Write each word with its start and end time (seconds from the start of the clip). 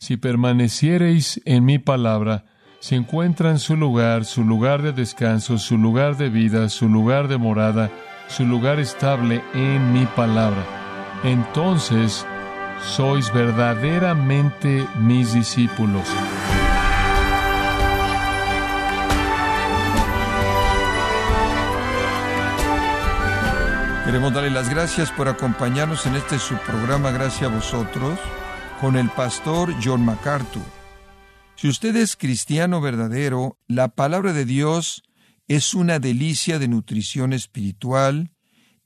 si 0.00 0.16
permaneciereis 0.16 1.42
en 1.44 1.66
mi 1.66 1.78
palabra, 1.78 2.44
si 2.80 2.94
encuentran 2.94 3.58
su 3.58 3.76
lugar, 3.76 4.24
su 4.24 4.42
lugar 4.44 4.80
de 4.80 4.92
descanso, 4.92 5.58
su 5.58 5.76
lugar 5.76 6.16
de 6.16 6.30
vida, 6.30 6.70
su 6.70 6.88
lugar 6.88 7.28
de 7.28 7.36
morada, 7.36 7.90
su 8.26 8.46
lugar 8.46 8.80
estable 8.80 9.44
en 9.52 9.92
mi 9.92 10.06
palabra, 10.06 10.64
entonces 11.22 12.26
sois 12.82 13.30
verdaderamente 13.34 14.86
mis 14.98 15.34
discípulos. 15.34 16.08
Queremos 24.06 24.32
darle 24.32 24.50
las 24.50 24.70
gracias 24.70 25.12
por 25.12 25.28
acompañarnos 25.28 26.06
en 26.06 26.16
este 26.16 26.38
subprograma 26.38 27.12
Gracias 27.12 27.42
a 27.42 27.54
vosotros 27.54 28.18
con 28.80 28.96
el 28.96 29.10
pastor 29.10 29.74
John 29.84 30.04
MacArthur. 30.04 30.62
Si 31.54 31.68
usted 31.68 31.94
es 31.96 32.16
cristiano 32.16 32.80
verdadero, 32.80 33.58
la 33.68 33.88
palabra 33.88 34.32
de 34.32 34.46
Dios 34.46 35.02
es 35.48 35.74
una 35.74 35.98
delicia 35.98 36.58
de 36.58 36.68
nutrición 36.68 37.34
espiritual, 37.34 38.32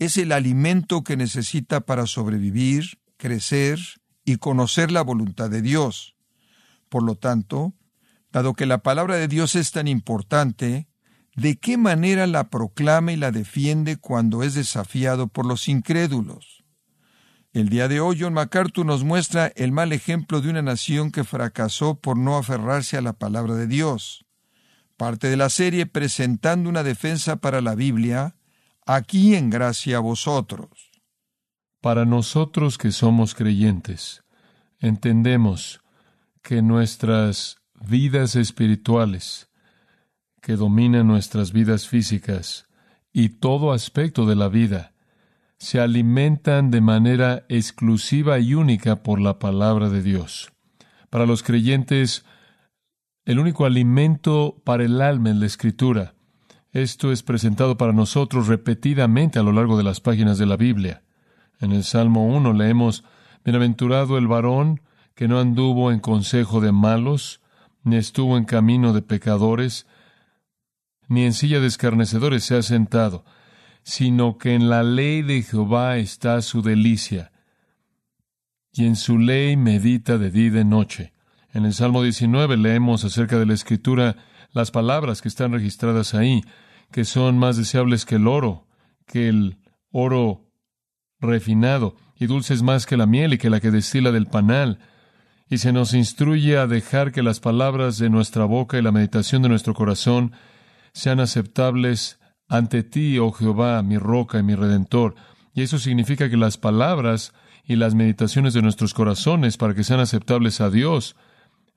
es 0.00 0.16
el 0.16 0.32
alimento 0.32 1.04
que 1.04 1.16
necesita 1.16 1.82
para 1.82 2.06
sobrevivir, 2.06 2.98
crecer 3.16 3.78
y 4.24 4.38
conocer 4.38 4.90
la 4.90 5.02
voluntad 5.02 5.48
de 5.48 5.62
Dios. 5.62 6.16
Por 6.88 7.04
lo 7.04 7.14
tanto, 7.14 7.74
dado 8.32 8.54
que 8.54 8.66
la 8.66 8.78
palabra 8.78 9.14
de 9.16 9.28
Dios 9.28 9.54
es 9.54 9.70
tan 9.70 9.86
importante, 9.86 10.88
de 11.36 11.56
qué 11.56 11.76
manera 11.76 12.26
la 12.26 12.50
proclama 12.50 13.12
y 13.12 13.16
la 13.16 13.30
defiende 13.30 13.96
cuando 13.96 14.42
es 14.42 14.54
desafiado 14.54 15.28
por 15.28 15.46
los 15.46 15.68
incrédulos. 15.68 16.63
El 17.54 17.68
día 17.68 17.86
de 17.86 18.00
hoy 18.00 18.16
John 18.18 18.34
MacArthur 18.34 18.84
nos 18.84 19.04
muestra 19.04 19.46
el 19.54 19.70
mal 19.70 19.92
ejemplo 19.92 20.40
de 20.40 20.50
una 20.50 20.60
nación 20.60 21.12
que 21.12 21.22
fracasó 21.22 21.94
por 21.94 22.18
no 22.18 22.36
aferrarse 22.36 22.96
a 22.96 23.00
la 23.00 23.12
palabra 23.12 23.54
de 23.54 23.68
Dios. 23.68 24.26
Parte 24.96 25.28
de 25.28 25.36
la 25.36 25.48
serie 25.48 25.86
presentando 25.86 26.68
una 26.68 26.82
defensa 26.82 27.36
para 27.36 27.60
la 27.60 27.76
Biblia, 27.76 28.34
aquí 28.86 29.36
en 29.36 29.50
gracia 29.50 29.98
a 29.98 30.00
vosotros. 30.00 30.90
Para 31.80 32.04
nosotros 32.04 32.76
que 32.76 32.90
somos 32.90 33.36
creyentes, 33.36 34.24
entendemos 34.80 35.80
que 36.42 36.60
nuestras 36.60 37.58
vidas 37.74 38.34
espirituales 38.34 39.48
que 40.42 40.56
domina 40.56 41.04
nuestras 41.04 41.52
vidas 41.52 41.86
físicas 41.86 42.66
y 43.12 43.28
todo 43.28 43.72
aspecto 43.72 44.26
de 44.26 44.34
la 44.34 44.48
vida, 44.48 44.93
se 45.64 45.80
alimentan 45.80 46.70
de 46.70 46.82
manera 46.82 47.46
exclusiva 47.48 48.38
y 48.38 48.52
única 48.52 49.02
por 49.02 49.18
la 49.18 49.38
palabra 49.38 49.88
de 49.88 50.02
Dios. 50.02 50.52
Para 51.08 51.24
los 51.24 51.42
creyentes, 51.42 52.26
el 53.24 53.38
único 53.38 53.64
alimento 53.64 54.60
para 54.62 54.84
el 54.84 55.00
alma 55.00 55.30
es 55.30 55.36
la 55.36 55.46
escritura. 55.46 56.14
Esto 56.72 57.12
es 57.12 57.22
presentado 57.22 57.78
para 57.78 57.94
nosotros 57.94 58.46
repetidamente 58.46 59.38
a 59.38 59.42
lo 59.42 59.52
largo 59.52 59.78
de 59.78 59.84
las 59.84 60.02
páginas 60.02 60.36
de 60.36 60.44
la 60.44 60.58
Biblia. 60.58 61.02
En 61.60 61.72
el 61.72 61.84
Salmo 61.84 62.26
1 62.26 62.52
leemos, 62.52 63.02
Bienaventurado 63.42 64.18
el 64.18 64.26
varón 64.26 64.82
que 65.14 65.28
no 65.28 65.40
anduvo 65.40 65.92
en 65.92 66.00
consejo 66.00 66.60
de 66.60 66.72
malos, 66.72 67.40
ni 67.84 67.96
estuvo 67.96 68.36
en 68.36 68.44
camino 68.44 68.92
de 68.92 69.00
pecadores, 69.00 69.86
ni 71.08 71.24
en 71.24 71.32
silla 71.32 71.60
de 71.60 71.68
escarnecedores 71.68 72.44
se 72.44 72.54
ha 72.54 72.62
sentado, 72.62 73.24
sino 73.84 74.38
que 74.38 74.54
en 74.54 74.68
la 74.68 74.82
ley 74.82 75.22
de 75.22 75.42
Jehová 75.42 75.98
está 75.98 76.40
su 76.42 76.62
delicia, 76.62 77.30
y 78.72 78.86
en 78.86 78.96
su 78.96 79.18
ley 79.18 79.56
medita 79.56 80.18
de 80.18 80.30
día 80.30 80.46
y 80.46 80.50
de 80.50 80.64
noche. 80.64 81.12
En 81.52 81.64
el 81.64 81.74
Salmo 81.74 82.02
19 82.02 82.56
leemos 82.56 83.04
acerca 83.04 83.38
de 83.38 83.46
la 83.46 83.54
Escritura 83.54 84.16
las 84.50 84.72
palabras 84.72 85.22
que 85.22 85.28
están 85.28 85.52
registradas 85.52 86.14
ahí, 86.14 86.42
que 86.90 87.04
son 87.04 87.38
más 87.38 87.56
deseables 87.56 88.04
que 88.04 88.16
el 88.16 88.26
oro, 88.26 88.66
que 89.06 89.28
el 89.28 89.58
oro 89.92 90.50
refinado, 91.20 91.94
y 92.16 92.26
dulces 92.26 92.62
más 92.62 92.86
que 92.86 92.96
la 92.96 93.06
miel 93.06 93.34
y 93.34 93.38
que 93.38 93.50
la 93.50 93.60
que 93.60 93.70
destila 93.70 94.10
del 94.10 94.26
panal. 94.26 94.78
Y 95.48 95.58
se 95.58 95.72
nos 95.72 95.92
instruye 95.94 96.56
a 96.56 96.66
dejar 96.66 97.12
que 97.12 97.22
las 97.22 97.38
palabras 97.38 97.98
de 97.98 98.10
nuestra 98.10 98.44
boca 98.44 98.78
y 98.78 98.82
la 98.82 98.92
meditación 98.92 99.42
de 99.42 99.50
nuestro 99.50 99.74
corazón 99.74 100.32
sean 100.92 101.20
aceptables 101.20 102.18
ante 102.56 102.84
ti, 102.84 103.18
oh 103.18 103.32
Jehová, 103.32 103.82
mi 103.82 103.98
roca 103.98 104.38
y 104.38 104.42
mi 104.44 104.54
redentor. 104.54 105.16
Y 105.54 105.62
eso 105.62 105.78
significa 105.78 106.30
que 106.30 106.36
las 106.36 106.56
palabras 106.56 107.32
y 107.64 107.76
las 107.76 107.94
meditaciones 107.94 108.54
de 108.54 108.62
nuestros 108.62 108.94
corazones, 108.94 109.56
para 109.56 109.74
que 109.74 109.82
sean 109.82 110.00
aceptables 110.00 110.60
a 110.60 110.70
Dios, 110.70 111.16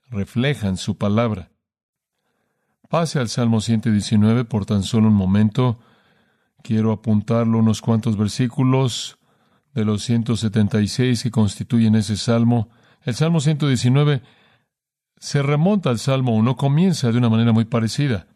reflejan 0.10 0.78
su 0.78 0.98
palabra. 0.98 1.50
Pase 2.90 3.20
al 3.20 3.28
Salmo 3.28 3.60
119 3.60 4.46
por 4.46 4.66
tan 4.66 4.84
solo 4.84 5.08
un 5.08 5.16
momento. 5.16 5.80
Quiero 6.62 6.92
apuntarlo 6.92 7.58
unos 7.58 7.82
cuantos 7.82 8.16
versículos 8.16 9.18
de 9.74 9.84
los 9.84 10.04
176 10.04 11.24
que 11.24 11.32
constituyen 11.32 11.96
ese 11.96 12.18
salmo. 12.18 12.70
El 13.04 13.16
Salmo 13.16 13.40
119 13.40 14.22
se 15.18 15.42
remonta 15.42 15.90
al 15.90 15.98
Salmo 15.98 16.36
1, 16.36 16.56
comienza 16.56 17.12
de 17.12 17.18
una 17.18 17.30
manera 17.30 17.52
muy 17.52 17.66
parecida. 17.66 18.28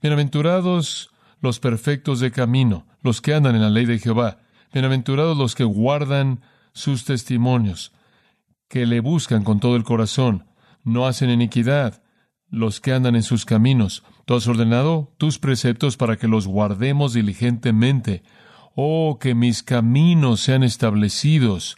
Bienaventurados 0.00 1.11
los 1.42 1.58
perfectos 1.58 2.20
de 2.20 2.30
camino, 2.30 2.86
los 3.02 3.20
que 3.20 3.34
andan 3.34 3.56
en 3.56 3.62
la 3.62 3.68
ley 3.68 3.84
de 3.84 3.98
Jehová. 3.98 4.38
Bienaventurados 4.72 5.36
los 5.36 5.54
que 5.54 5.64
guardan 5.64 6.40
sus 6.72 7.04
testimonios, 7.04 7.92
que 8.68 8.86
le 8.86 9.00
buscan 9.00 9.42
con 9.42 9.60
todo 9.60 9.76
el 9.76 9.82
corazón, 9.82 10.46
no 10.84 11.06
hacen 11.06 11.30
iniquidad, 11.30 12.02
los 12.48 12.80
que 12.80 12.92
andan 12.92 13.16
en 13.16 13.24
sus 13.24 13.44
caminos. 13.44 14.04
Tú 14.24 14.34
has 14.34 14.46
ordenado 14.46 15.12
tus 15.18 15.38
preceptos 15.38 15.96
para 15.96 16.16
que 16.16 16.28
los 16.28 16.46
guardemos 16.46 17.12
diligentemente. 17.12 18.22
Oh, 18.74 19.18
que 19.20 19.34
mis 19.34 19.62
caminos 19.62 20.40
sean 20.40 20.62
establecidos 20.62 21.76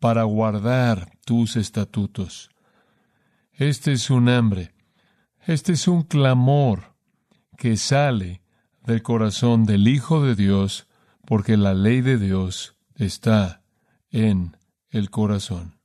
para 0.00 0.24
guardar 0.24 1.10
tus 1.26 1.56
estatutos. 1.56 2.50
Este 3.52 3.92
es 3.92 4.08
un 4.08 4.28
hambre, 4.28 4.72
este 5.46 5.72
es 5.72 5.88
un 5.88 6.02
clamor 6.02 6.94
que 7.56 7.76
sale 7.76 8.43
del 8.84 9.02
corazón 9.02 9.64
del 9.64 9.88
Hijo 9.88 10.22
de 10.22 10.34
Dios, 10.34 10.86
porque 11.26 11.56
la 11.56 11.74
ley 11.74 12.00
de 12.00 12.18
Dios 12.18 12.76
está 12.94 13.62
en 14.10 14.56
el 14.90 15.10
corazón. 15.10 15.78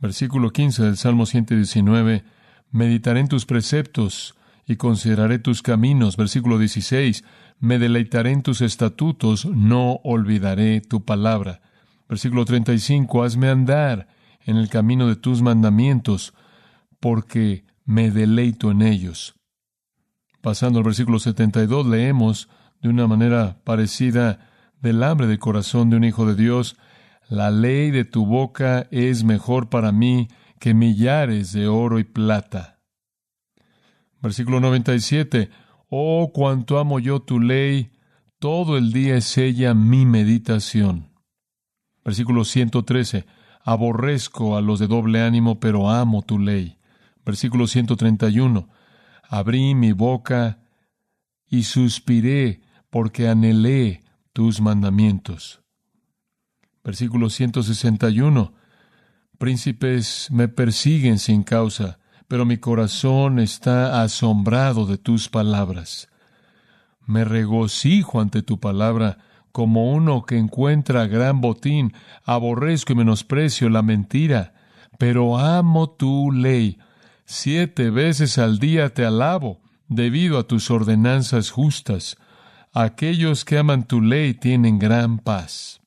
Versículo 0.00 0.50
15 0.50 0.84
del 0.84 0.96
Salmo 0.96 1.26
119, 1.26 2.24
meditaré 2.70 3.20
en 3.20 3.28
tus 3.28 3.44
preceptos 3.44 4.34
y 4.66 4.76
consideraré 4.76 5.38
tus 5.40 5.62
caminos. 5.62 6.16
Versículo 6.16 6.58
16, 6.58 7.24
me 7.58 7.78
deleitaré 7.78 8.30
en 8.30 8.42
tus 8.42 8.60
estatutos, 8.60 9.44
no 9.46 10.00
olvidaré 10.04 10.80
tu 10.80 11.04
palabra. 11.04 11.60
Versículo 12.08 12.44
35, 12.44 13.24
hazme 13.24 13.48
andar 13.48 14.06
en 14.46 14.56
el 14.56 14.68
camino 14.68 15.08
de 15.08 15.16
tus 15.16 15.42
mandamientos, 15.42 16.32
porque 17.00 17.64
me 17.84 18.10
deleito 18.10 18.70
en 18.70 18.82
ellos. 18.82 19.37
Pasando 20.48 20.78
al 20.78 20.84
versículo 20.86 21.18
72, 21.18 21.86
leemos 21.86 22.48
de 22.80 22.88
una 22.88 23.06
manera 23.06 23.60
parecida 23.64 24.48
del 24.80 25.02
hambre 25.02 25.26
de 25.26 25.38
corazón 25.38 25.90
de 25.90 25.96
un 25.98 26.04
hijo 26.04 26.24
de 26.24 26.34
Dios, 26.42 26.78
la 27.28 27.50
ley 27.50 27.90
de 27.90 28.06
tu 28.06 28.24
boca 28.24 28.88
es 28.90 29.24
mejor 29.24 29.68
para 29.68 29.92
mí 29.92 30.28
que 30.58 30.72
millares 30.72 31.52
de 31.52 31.68
oro 31.68 31.98
y 31.98 32.04
plata. 32.04 32.80
Versículo 34.22 34.58
97, 34.60 35.50
oh 35.90 36.32
cuánto 36.32 36.78
amo 36.78 36.98
yo 36.98 37.20
tu 37.20 37.40
ley, 37.40 37.92
todo 38.38 38.78
el 38.78 38.90
día 38.90 39.18
es 39.18 39.36
ella 39.36 39.74
mi 39.74 40.06
meditación. 40.06 41.10
Versículo 42.02 42.46
113, 42.46 43.26
aborrezco 43.62 44.56
a 44.56 44.62
los 44.62 44.78
de 44.78 44.86
doble 44.86 45.20
ánimo, 45.20 45.60
pero 45.60 45.90
amo 45.90 46.22
tu 46.22 46.38
ley. 46.38 46.78
Versículo 47.22 47.66
131, 47.66 48.77
abrí 49.28 49.74
mi 49.74 49.92
boca 49.92 50.58
y 51.46 51.64
suspiré 51.64 52.62
porque 52.90 53.28
anhelé 53.28 54.02
tus 54.32 54.60
mandamientos. 54.60 55.60
Versículo 56.82 57.28
161. 57.28 58.54
Príncipes 59.36 60.28
me 60.30 60.48
persiguen 60.48 61.18
sin 61.18 61.42
causa, 61.42 61.98
pero 62.26 62.44
mi 62.44 62.56
corazón 62.58 63.38
está 63.38 64.02
asombrado 64.02 64.86
de 64.86 64.98
tus 64.98 65.28
palabras. 65.28 66.08
Me 67.06 67.24
regocijo 67.24 68.20
ante 68.20 68.42
tu 68.42 68.58
palabra 68.58 69.18
como 69.52 69.92
uno 69.92 70.24
que 70.24 70.38
encuentra 70.38 71.06
gran 71.06 71.40
botín, 71.40 71.92
aborrezco 72.24 72.92
y 72.92 72.96
menosprecio 72.96 73.68
la 73.70 73.82
mentira, 73.82 74.54
pero 74.98 75.38
amo 75.38 75.90
tu 75.90 76.32
ley. 76.32 76.78
Siete 77.30 77.90
veces 77.90 78.38
al 78.38 78.58
día 78.58 78.94
te 78.94 79.04
alabo, 79.04 79.60
debido 79.86 80.38
a 80.38 80.44
tus 80.44 80.70
ordenanzas 80.70 81.50
justas. 81.50 82.16
Aquellos 82.72 83.44
que 83.44 83.58
aman 83.58 83.86
tu 83.86 84.00
ley 84.00 84.32
tienen 84.32 84.78
gran 84.78 85.18
paz. 85.18 85.82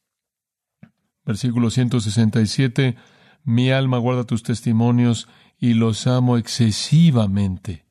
Versículo 1.25 1.71
167. 1.71 2.95
Mi 3.43 3.71
alma 3.71 3.97
guarda 3.97 4.23
tus 4.23 4.43
testimonios 4.43 5.27
y 5.57 5.73
los 5.73 6.05
amo 6.05 6.37
excesivamente. 6.37 7.87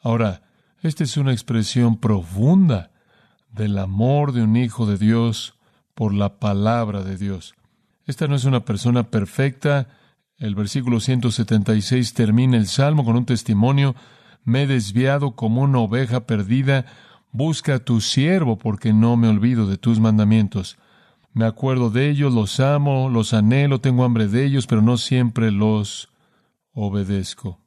Ahora, 0.00 0.42
esta 0.82 1.02
es 1.02 1.16
una 1.16 1.32
expresión 1.32 1.98
profunda 1.98 2.92
del 3.50 3.76
amor 3.76 4.30
de 4.30 4.44
un 4.44 4.54
hijo 4.56 4.86
de 4.86 4.98
Dios 4.98 5.58
por 5.96 6.14
la 6.14 6.38
palabra 6.38 7.02
de 7.02 7.16
Dios. 7.16 7.56
Esta 8.04 8.28
no 8.28 8.36
es 8.36 8.44
una 8.44 8.64
persona 8.64 9.10
perfecta. 9.10 9.88
El 10.38 10.54
versículo 10.54 11.00
176 11.00 12.12
termina 12.12 12.56
el 12.58 12.66
salmo 12.66 13.04
con 13.04 13.16
un 13.16 13.24
testimonio. 13.24 13.94
Me 14.44 14.62
he 14.62 14.66
desviado 14.66 15.32
como 15.32 15.62
una 15.62 15.78
oveja 15.78 16.26
perdida. 16.26 16.84
Busca 17.32 17.76
a 17.76 17.78
tu 17.78 18.00
siervo 18.00 18.58
porque 18.58 18.92
no 18.92 19.16
me 19.16 19.28
olvido 19.28 19.66
de 19.66 19.78
tus 19.78 19.98
mandamientos. 19.98 20.76
Me 21.32 21.44
acuerdo 21.46 21.90
de 21.90 22.10
ellos, 22.10 22.32
los 22.32 22.60
amo, 22.60 23.08
los 23.08 23.34
anhelo, 23.34 23.80
tengo 23.80 24.04
hambre 24.04 24.26
de 24.26 24.44
ellos, 24.44 24.66
pero 24.66 24.82
no 24.82 24.96
siempre 24.96 25.50
los 25.50 26.08
obedezco. 26.72 27.60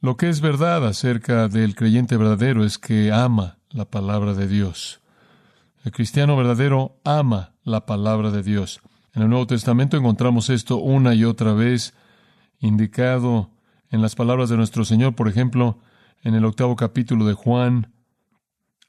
Lo 0.00 0.16
que 0.16 0.28
es 0.28 0.40
verdad 0.40 0.86
acerca 0.86 1.48
del 1.48 1.74
creyente 1.74 2.16
verdadero 2.16 2.64
es 2.64 2.78
que 2.78 3.10
ama 3.10 3.58
la 3.70 3.84
palabra 3.84 4.34
de 4.34 4.46
Dios. 4.46 5.00
El 5.84 5.92
cristiano 5.92 6.36
verdadero 6.36 7.00
ama 7.04 7.54
la 7.64 7.86
palabra 7.86 8.30
de 8.30 8.42
Dios. 8.42 8.80
En 9.14 9.22
el 9.22 9.28
Nuevo 9.28 9.46
Testamento 9.46 9.96
encontramos 9.96 10.50
esto 10.50 10.78
una 10.78 11.14
y 11.14 11.24
otra 11.24 11.52
vez 11.52 11.94
indicado 12.58 13.52
en 13.90 14.02
las 14.02 14.16
palabras 14.16 14.48
de 14.48 14.56
nuestro 14.56 14.84
Señor, 14.84 15.14
por 15.14 15.28
ejemplo, 15.28 15.78
en 16.24 16.34
el 16.34 16.44
octavo 16.44 16.74
capítulo 16.74 17.24
de 17.24 17.34
Juan. 17.34 17.92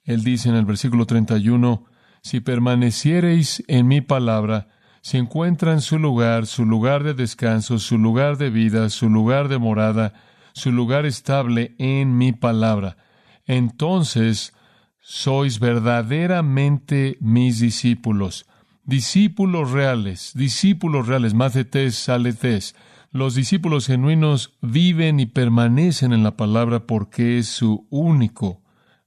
Él 0.04 0.24
dice 0.24 0.50
en 0.50 0.56
el 0.56 0.66
versículo 0.66 1.06
31, 1.06 1.86
Si 2.24 2.40
permaneciereis 2.40 3.64
en 3.68 3.88
mi 3.88 4.02
palabra, 4.02 4.68
si 5.02 5.18
encuentran 5.18 5.82
su 5.82 6.00
lugar, 6.00 6.48
su 6.48 6.66
lugar 6.66 7.04
de 7.04 7.14
descanso, 7.14 7.78
su 7.78 8.00
lugar 8.00 8.38
de 8.38 8.50
vida, 8.50 8.90
su 8.90 9.12
lugar 9.12 9.48
de 9.48 9.60
morada, 9.60 10.14
su 10.54 10.72
lugar 10.72 11.06
estable 11.06 11.76
en 11.78 12.18
mi 12.18 12.32
palabra, 12.32 12.98
entonces 13.46 14.56
sois 15.00 15.60
verdaderamente 15.60 17.18
mis 17.22 17.60
discípulos, 17.60 18.48
discípulos 18.86 19.72
reales, 19.72 20.32
discípulos 20.36 21.08
reales, 21.08 21.34
macetes, 21.34 21.96
saletes. 21.96 22.76
Los 23.12 23.36
discípulos 23.36 23.88
genuinos 23.88 24.58
viven 24.62 25.20
y 25.20 25.26
permanecen 25.26 26.14
en 26.14 26.24
la 26.24 26.38
palabra 26.38 26.86
porque 26.86 27.38
es 27.38 27.48
su 27.48 27.88
único 27.90 28.62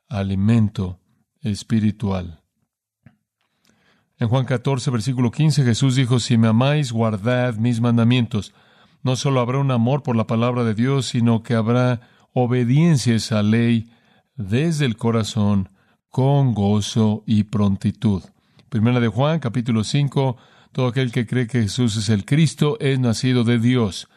alimento 0.08 1.00
espiritual. 1.40 2.42
En 4.18 4.28
Juan 4.28 4.46
14, 4.46 4.90
versículo 4.90 5.30
15, 5.30 5.62
Jesús 5.62 5.94
dijo, 5.94 6.18
Si 6.18 6.36
me 6.36 6.48
amáis, 6.48 6.90
guardad 6.90 7.54
mis 7.54 7.80
mandamientos. 7.80 8.52
No 9.02 9.14
solo 9.14 9.40
habrá 9.40 9.58
un 9.58 9.70
amor 9.70 10.02
por 10.02 10.16
la 10.16 10.26
palabra 10.26 10.64
de 10.64 10.74
Dios, 10.74 11.06
sino 11.06 11.44
que 11.44 11.54
habrá 11.54 12.00
obediencia 12.32 13.12
a 13.12 13.16
esa 13.16 13.42
ley 13.44 13.90
desde 14.34 14.86
el 14.86 14.96
corazón 14.96 15.70
con 16.08 16.54
gozo 16.54 17.22
y 17.26 17.44
prontitud. 17.44 18.22
Primera 18.68 19.00
de 19.00 19.08
Juan, 19.08 19.40
capítulo 19.40 19.82
5, 19.82 20.36
todo 20.72 20.88
aquel 20.88 21.10
que 21.10 21.26
cree 21.26 21.46
que 21.46 21.62
Jesús 21.62 21.96
es 21.96 22.10
el 22.10 22.26
Cristo 22.26 22.76
es 22.80 23.00
nacido 23.00 23.42
de 23.42 23.58
Dios, 23.58 24.08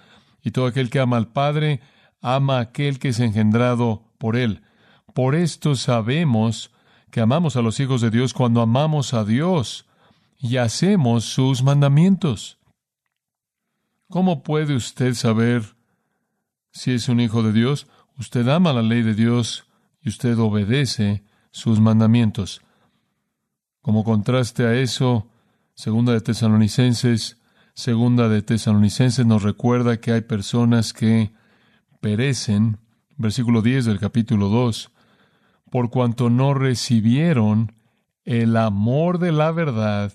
y 0.43 0.51
todo 0.51 0.65
aquel 0.65 0.89
que 0.89 0.99
ama 0.99 1.15
al 1.15 1.29
Padre 1.29 1.79
ama 2.19 2.57
a 2.57 2.61
aquel 2.61 2.99
que 2.99 3.09
es 3.09 3.21
engendrado 3.21 4.03
por 4.17 4.35
él. 4.35 4.61
Por 5.13 5.35
esto 5.35 5.75
sabemos 5.75 6.71
que 7.11 7.21
amamos 7.21 7.55
a 7.55 7.61
los 7.61 7.79
hijos 7.79 8.01
de 8.01 8.09
Dios 8.09 8.33
cuando 8.33 8.61
amamos 8.61 9.13
a 9.13 9.23
Dios 9.23 9.85
y 10.37 10.57
hacemos 10.57 11.23
sus 11.23 11.63
mandamientos. 11.63 12.59
¿Cómo 14.09 14.43
puede 14.43 14.75
usted 14.75 15.13
saber 15.13 15.63
si 16.71 16.91
es 16.91 17.07
un 17.07 17.21
hijo 17.21 17.41
de 17.41 17.53
Dios? 17.53 17.87
Usted 18.17 18.45
ama 18.49 18.73
la 18.73 18.81
ley 18.81 19.01
de 19.01 19.13
Dios 19.15 19.65
y 20.01 20.09
usted 20.09 20.37
obedece 20.37 21.23
sus 21.51 21.79
mandamientos. 21.79 22.61
Como 23.81 24.03
contraste 24.03 24.65
a 24.65 24.75
eso, 24.75 25.27
segunda 25.73 26.13
de 26.13 26.21
Tesalonicenses, 26.21 27.37
segunda 27.73 28.29
de 28.29 28.43
Tesalonicenses 28.43 29.25
nos 29.25 29.41
recuerda 29.41 29.99
que 29.99 30.11
hay 30.11 30.21
personas 30.21 30.93
que 30.93 31.31
perecen, 31.99 32.77
versículo 33.17 33.63
10 33.63 33.85
del 33.85 33.99
capítulo 33.99 34.49
2, 34.49 34.91
por 35.71 35.89
cuanto 35.89 36.29
no 36.29 36.53
recibieron 36.53 37.73
el 38.23 38.55
amor 38.55 39.17
de 39.17 39.31
la 39.31 39.51
verdad 39.51 40.13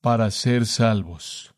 para 0.00 0.30
ser 0.30 0.64
salvos. 0.64 1.54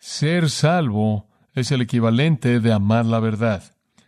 Ser 0.00 0.50
salvo 0.50 1.28
es 1.52 1.70
el 1.70 1.80
equivalente 1.80 2.58
de 2.58 2.72
amar 2.72 3.06
la 3.06 3.20
verdad. 3.20 3.62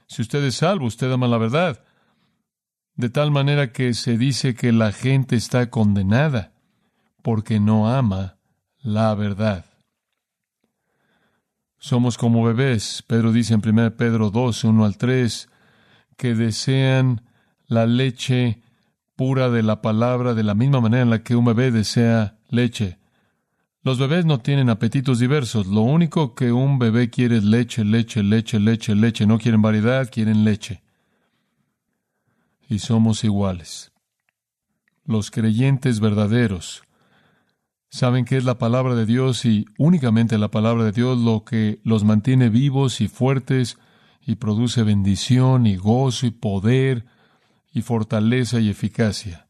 Si 0.08 0.22
usted 0.22 0.42
es 0.44 0.56
salvo, 0.56 0.86
usted 0.86 1.12
ama 1.12 1.28
la 1.28 1.38
verdad 1.38 1.84
de 2.99 3.11
tal 3.11 3.31
manera 3.31 3.71
que 3.73 3.95
se 3.95 4.19
dice 4.19 4.56
que 4.56 4.73
la 4.73 4.91
gente 4.91 5.37
está 5.37 5.71
condenada 5.71 6.50
porque 7.23 7.61
no 7.61 7.89
ama 7.89 8.39
la 8.81 9.15
verdad. 9.15 9.65
Somos 11.79 12.19
como 12.19 12.43
bebés, 12.43 13.05
Pedro 13.06 13.31
dice 13.31 13.55
en 13.55 13.62
1 13.65 13.97
Pedro 13.97 14.31
2, 14.31 14.65
1 14.65 14.85
al 14.85 14.97
3, 14.97 15.49
que 16.17 16.35
desean 16.35 17.23
la 17.69 17.87
leche 17.87 18.62
pura 19.15 19.49
de 19.49 19.62
la 19.62 19.81
palabra 19.81 20.35
de 20.35 20.43
la 20.43 20.56
misma 20.56 20.81
manera 20.81 21.05
en 21.05 21.11
la 21.11 21.23
que 21.23 21.37
un 21.37 21.45
bebé 21.45 21.71
desea 21.71 22.37
leche. 22.49 22.99
Los 23.85 24.00
bebés 24.00 24.25
no 24.27 24.41
tienen 24.41 24.71
apetitos 24.71 25.21
diversos, 25.21 25.69
lo 25.69 25.83
único 25.83 26.35
que 26.35 26.50
un 26.50 26.81
bebé 26.81 27.11
quiere 27.11 27.37
es 27.37 27.45
leche, 27.45 27.85
leche, 27.85 28.25
leche, 28.25 28.59
leche, 28.59 28.97
leche, 28.97 29.25
no 29.25 29.39
quieren 29.39 29.62
variedad, 29.62 30.11
quieren 30.11 30.43
leche 30.43 30.83
y 32.69 32.81
somos 32.81 33.25
iguales. 33.25 33.93
Los 35.05 35.31
creyentes 35.31 36.00
verdaderos 36.00 36.82
saben 37.91 38.25
que 38.26 38.37
es 38.37 38.44
la 38.44 38.59
palabra 38.59 38.94
de 38.94 39.06
Dios 39.06 39.44
y 39.47 39.65
únicamente 39.79 40.37
la 40.37 40.50
palabra 40.50 40.85
de 40.85 40.93
Dios 40.93 41.19
lo 41.19 41.44
que 41.44 41.81
los 41.82 42.05
mantiene 42.05 42.50
vivos 42.50 43.00
y 43.00 43.09
fuertes 43.09 43.79
y 44.26 44.35
produce 44.35 44.82
bendición 44.82 45.67
y 45.67 45.76
gozo 45.76 46.26
y 46.26 46.31
poder 46.31 47.06
y 47.73 47.81
fortaleza 47.81 48.61
y 48.61 48.69
eficacia. 48.69 49.49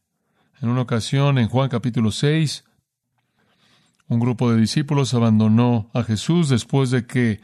En 0.61 0.69
una 0.69 0.81
ocasión, 0.81 1.37
en 1.37 1.49
Juan 1.49 1.69
capítulo 1.69 2.11
6, 2.11 2.63
un 4.07 4.19
grupo 4.19 4.51
de 4.51 4.59
discípulos 4.59 5.13
abandonó 5.13 5.89
a 5.93 6.03
Jesús 6.03 6.49
después 6.49 6.91
de 6.91 7.05
que 7.05 7.41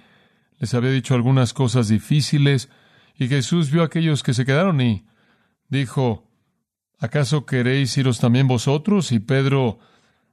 les 0.60 0.74
había 0.74 0.92
dicho 0.92 1.14
algunas 1.14 1.54
cosas 1.54 1.90
difíciles 1.90 2.70
y 3.18 3.28
Jesús 3.28 3.72
vio 3.72 3.82
a 3.82 3.86
aquellos 3.86 4.24
que 4.24 4.34
se 4.34 4.46
quedaron 4.46 4.80
y 4.80 5.06
dijo, 5.70 6.28
¿acaso 7.00 7.46
queréis 7.46 7.98
iros 7.98 8.20
también 8.20 8.48
vosotros? 8.48 9.12
Y 9.12 9.20
Pedro 9.20 9.80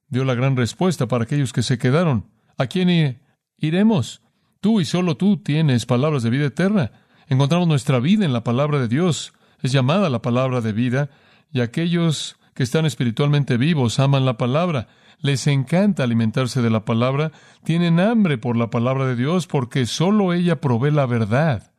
dio 0.09 0.25
la 0.25 0.35
gran 0.35 0.57
respuesta 0.57 1.09
para 1.09 1.25
aquellos 1.25 1.53
que 1.53 1.63
se 1.63 1.79
quedaron. 1.79 2.29
¿A 2.59 2.67
quién 2.67 3.21
iremos? 3.59 4.23
Tú 4.61 4.81
y 4.81 4.85
solo 4.85 5.17
tú 5.17 5.39
tienes 5.39 5.87
palabras 5.87 6.23
de 6.23 6.31
vida 6.31 6.47
eterna. 6.47 6.93
Encontramos 7.29 7.67
nuestra 7.67 7.99
vida 7.99 8.25
en 8.25 8.33
la 8.33 8.45
palabra 8.45 8.79
de 8.79 8.89
Dios. 8.89 9.33
Es 9.61 9.73
llamada 9.73 10.11
la 10.11 10.23
palabra 10.23 10.61
de 10.61 10.73
vida 10.73 11.11
y 11.53 11.61
aquellos 11.61 12.37
que 12.55 12.63
están 12.63 12.87
espiritualmente 12.87 13.57
vivos 13.57 13.99
aman 13.99 14.25
la 14.25 14.37
palabra. 14.37 14.89
Les 15.19 15.47
encanta 15.47 16.03
alimentarse 16.03 16.63
de 16.63 16.71
la 16.71 16.85
palabra, 16.85 17.33
tienen 17.65 18.01
hambre 18.01 18.39
por 18.39 18.57
la 18.57 18.71
palabra 18.71 19.07
de 19.07 19.17
Dios 19.17 19.47
porque 19.47 19.87
solo 19.87 20.33
ella 20.33 20.61
provee 20.61 20.91
la 20.91 21.07
verdad 21.07 21.73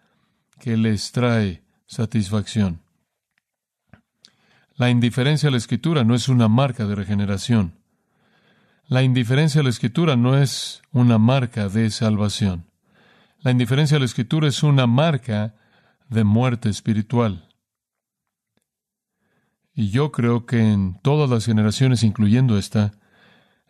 que 0.60 0.78
les 0.78 1.12
trae 1.12 1.64
satisfacción. 1.86 2.83
La 4.84 4.90
indiferencia 4.90 5.48
a 5.48 5.52
la 5.54 5.58
escritura 5.58 6.04
no 6.04 6.14
es 6.14 6.28
una 6.28 6.50
marca 6.50 6.86
de 6.86 6.94
regeneración. 6.94 7.80
La 8.86 9.02
indiferencia 9.02 9.62
a 9.62 9.64
la 9.64 9.70
escritura 9.70 10.18
no 10.18 10.38
es 10.38 10.82
una 10.92 11.18
marca 11.18 11.70
de 11.70 11.90
salvación. 11.90 12.66
La 13.40 13.52
indiferencia 13.52 13.96
a 13.96 14.02
la 14.02 14.06
escritura 14.06 14.50
es 14.50 14.62
una 14.62 14.86
marca 14.86 15.56
de 16.10 16.26
muerte 16.26 16.68
espiritual. 16.68 17.48
Y 19.74 19.90
yo 19.90 20.12
creo 20.12 20.46
que 20.46 20.74
en 20.74 21.00
todas 21.02 21.30
las 21.30 21.46
generaciones, 21.46 22.04
incluyendo 22.04 22.58
esta, 22.58 22.92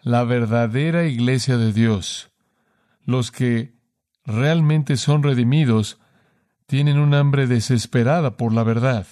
la 0.02 0.24
verdadera 0.24 1.06
iglesia 1.06 1.58
de 1.58 1.74
Dios, 1.74 2.32
los 3.06 3.30
que 3.30 3.76
realmente 4.26 4.98
son 4.98 5.22
redimidos, 5.22 6.00
tienen 6.66 6.98
un 6.98 7.14
hambre 7.14 7.46
desesperada 7.46 8.36
por 8.36 8.52
la 8.52 8.64
verdad 8.64 9.06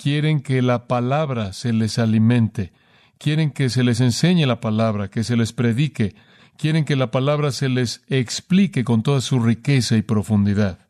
quieren 0.00 0.40
que 0.40 0.62
la 0.62 0.88
palabra 0.88 1.52
se 1.52 1.74
les 1.74 1.98
alimente, 1.98 2.72
quieren 3.18 3.50
que 3.50 3.68
se 3.68 3.84
les 3.84 4.00
enseñe 4.00 4.46
la 4.46 4.58
palabra, 4.58 5.10
que 5.10 5.24
se 5.24 5.36
les 5.36 5.52
predique, 5.52 6.14
quieren 6.56 6.86
que 6.86 6.96
la 6.96 7.10
palabra 7.10 7.52
se 7.52 7.68
les 7.68 8.02
explique 8.08 8.82
con 8.82 9.02
toda 9.02 9.20
su 9.20 9.40
riqueza 9.40 9.98
y 9.98 10.02
profundidad. 10.02 10.88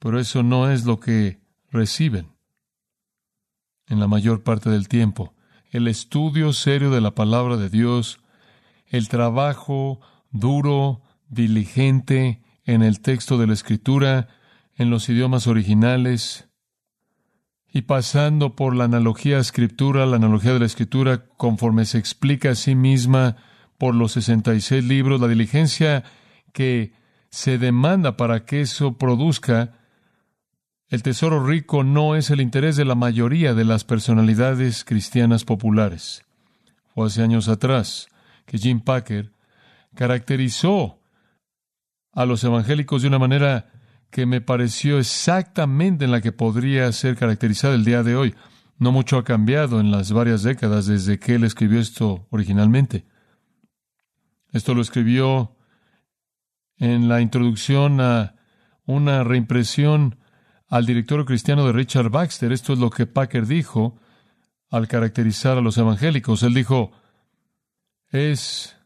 Pero 0.00 0.18
eso 0.18 0.42
no 0.42 0.68
es 0.68 0.86
lo 0.86 0.98
que 0.98 1.38
reciben 1.70 2.26
en 3.86 4.00
la 4.00 4.08
mayor 4.08 4.42
parte 4.42 4.70
del 4.70 4.88
tiempo. 4.88 5.32
El 5.70 5.86
estudio 5.86 6.52
serio 6.52 6.90
de 6.90 7.00
la 7.00 7.14
palabra 7.14 7.56
de 7.56 7.70
Dios 7.70 8.18
el 8.88 9.08
trabajo 9.08 10.00
duro, 10.32 11.02
diligente 11.28 12.42
en 12.64 12.82
el 12.82 13.00
texto 13.02 13.38
de 13.38 13.46
la 13.46 13.52
Escritura, 13.52 14.28
en 14.74 14.90
los 14.90 15.08
idiomas 15.08 15.46
originales, 15.46 16.47
y 17.72 17.82
pasando 17.82 18.56
por 18.56 18.74
la 18.74 18.84
analogía 18.84 19.38
escritura, 19.38 20.06
la 20.06 20.16
analogía 20.16 20.52
de 20.52 20.60
la 20.60 20.66
escritura, 20.66 21.26
conforme 21.36 21.84
se 21.84 21.98
explica 21.98 22.50
a 22.50 22.54
sí 22.54 22.74
misma 22.74 23.36
por 23.76 23.94
los 23.94 24.12
66 24.12 24.84
libros, 24.84 25.20
la 25.20 25.28
diligencia 25.28 26.04
que 26.52 26.92
se 27.30 27.58
demanda 27.58 28.16
para 28.16 28.44
que 28.44 28.62
eso 28.62 28.96
produzca 28.96 29.74
el 30.88 31.02
tesoro 31.02 31.44
rico 31.44 31.84
no 31.84 32.16
es 32.16 32.30
el 32.30 32.40
interés 32.40 32.76
de 32.76 32.86
la 32.86 32.94
mayoría 32.94 33.52
de 33.52 33.66
las 33.66 33.84
personalidades 33.84 34.84
cristianas 34.84 35.44
populares. 35.44 36.24
Fue 36.94 37.06
hace 37.06 37.22
años 37.22 37.48
atrás 37.48 38.08
que 38.46 38.56
Jim 38.56 38.80
Packer 38.80 39.30
caracterizó 39.94 40.98
a 42.12 42.24
los 42.24 42.42
evangélicos 42.42 43.02
de 43.02 43.08
una 43.08 43.18
manera 43.18 43.70
que 44.10 44.26
me 44.26 44.40
pareció 44.40 44.98
exactamente 44.98 46.04
en 46.04 46.10
la 46.10 46.20
que 46.20 46.32
podría 46.32 46.90
ser 46.92 47.16
caracterizada 47.16 47.74
el 47.74 47.84
día 47.84 48.02
de 48.02 48.16
hoy. 48.16 48.34
No 48.78 48.92
mucho 48.92 49.18
ha 49.18 49.24
cambiado 49.24 49.80
en 49.80 49.90
las 49.90 50.12
varias 50.12 50.42
décadas 50.42 50.86
desde 50.86 51.18
que 51.18 51.34
él 51.34 51.44
escribió 51.44 51.80
esto 51.80 52.26
originalmente. 52.30 53.04
Esto 54.52 54.74
lo 54.74 54.80
escribió 54.80 55.56
en 56.76 57.08
la 57.08 57.20
introducción 57.20 58.00
a 58.00 58.36
una 58.86 59.24
reimpresión 59.24 60.18
al 60.68 60.86
director 60.86 61.24
cristiano 61.24 61.66
de 61.66 61.72
Richard 61.72 62.10
Baxter. 62.10 62.52
Esto 62.52 62.72
es 62.72 62.78
lo 62.78 62.90
que 62.90 63.06
Packer 63.06 63.46
dijo 63.46 63.98
al 64.70 64.86
caracterizar 64.86 65.58
a 65.58 65.60
los 65.60 65.76
evangélicos. 65.76 66.42
Él 66.42 66.54
dijo, 66.54 66.92
es 68.10 68.76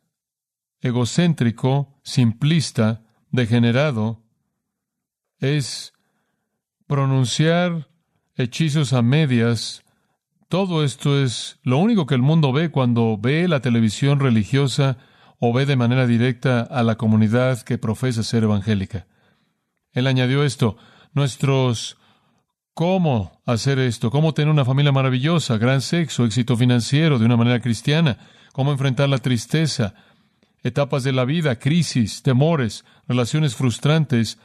egocéntrico, 0.81 2.01
simplista, 2.03 3.05
degenerado, 3.31 4.23
es 5.43 5.93
pronunciar 6.87 7.89
hechizos 8.37 8.93
a 8.93 9.03
medias. 9.03 9.83
Todo 10.49 10.85
esto 10.85 11.21
es 11.23 11.59
lo 11.63 11.79
único 11.79 12.07
que 12.07 12.15
el 12.15 12.23
mundo 12.23 12.53
ve 12.53 12.71
cuando 12.71 13.19
ve 13.19 13.49
la 13.49 13.61
televisión 13.61 14.21
religiosa 14.21 14.99
o 15.39 15.53
ve 15.53 15.67
de 15.67 15.77
manera 15.77 16.07
directa 16.07 16.61
a 16.61 16.83
la 16.85 16.95
comunidad 16.95 17.61
que 17.63 17.77
profesa 17.77 18.23
ser 18.23 18.45
evangélica. 18.45 19.07
Él 19.93 20.07
añadió 20.07 20.45
esto, 20.45 20.77
nuestros 21.13 21.99
cómo 22.73 23.43
hacer 23.45 23.81
esto, 23.81 24.11
cómo 24.11 24.35
tener 24.35 24.51
una 24.51 24.65
familia 24.65 24.93
maravillosa, 24.93 25.59
gran 25.59 25.81
sexo, 25.81 26.25
éxito 26.25 26.57
financiero 26.57 27.19
de 27.19 27.27
una 27.27 27.37
manera 27.37 27.61
cristiana, 27.61 28.19
cómo 28.53 28.71
enfrentar 28.71 29.09
la 29.09 29.19
tristeza, 29.19 29.95
etapas 30.63 31.03
de 31.03 31.13
la 31.13 31.25
vida, 31.25 31.59
crisis, 31.59 32.23
temores, 32.23 32.85
relaciones 33.09 33.57
frustrantes, 33.57 34.39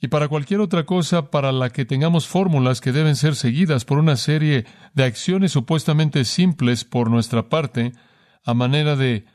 y 0.00 0.08
para 0.08 0.28
cualquier 0.28 0.60
otra 0.60 0.86
cosa 0.86 1.30
para 1.30 1.50
la 1.50 1.70
que 1.70 1.84
tengamos 1.84 2.28
fórmulas 2.28 2.80
que 2.80 2.92
deben 2.92 3.16
ser 3.16 3.34
seguidas 3.34 3.84
por 3.84 3.98
una 3.98 4.16
serie 4.16 4.64
de 4.94 5.04
acciones 5.04 5.52
supuestamente 5.52 6.24
simples 6.24 6.84
por 6.84 7.10
nuestra 7.10 7.48
parte, 7.48 7.92
a 8.44 8.54
manera 8.54 8.94
de 8.94 9.26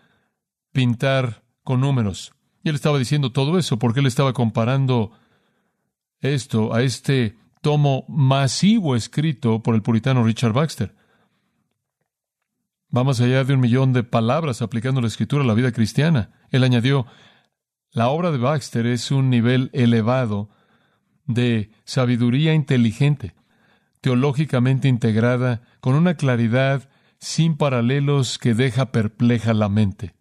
pintar 0.71 1.43
con 1.63 1.81
números. 1.81 2.33
Y 2.63 2.69
él 2.69 2.75
estaba 2.75 2.97
diciendo 2.97 3.31
todo 3.31 3.57
eso 3.57 3.77
porque 3.77 3.99
él 3.99 4.05
estaba 4.05 4.31
comparando 4.31 5.11
esto 6.21 6.73
a 6.73 6.81
este 6.81 7.35
tomo 7.61 8.05
masivo 8.07 8.95
escrito 8.95 9.61
por 9.61 9.75
el 9.75 9.81
puritano 9.81 10.23
Richard 10.23 10.53
Baxter. 10.53 10.95
Va 12.95 13.03
más 13.03 13.19
allá 13.19 13.43
de 13.43 13.53
un 13.53 13.59
millón 13.59 13.91
de 13.91 14.03
palabras 14.03 14.61
aplicando 14.61 15.01
la 15.01 15.07
escritura 15.07 15.43
a 15.43 15.47
la 15.47 15.55
vida 15.55 15.71
cristiana. 15.73 16.31
Él 16.51 16.63
añadió, 16.63 17.05
la 17.93 18.09
obra 18.09 18.31
de 18.31 18.39
Baxter 18.39 18.87
es 18.87 19.11
un 19.11 19.29
nivel 19.29 19.69
elevado 19.71 20.49
de 21.25 21.69
sabiduría 21.85 22.53
inteligente, 22.53 23.35
teológicamente 24.01 24.87
integrada, 24.87 25.61
con 25.79 25.93
una 25.93 26.15
claridad 26.15 26.89
sin 27.19 27.55
paralelos 27.55 28.39
que 28.39 28.55
deja 28.55 28.91
perpleja 28.91 29.53
la 29.53 29.69
mente. 29.69 30.15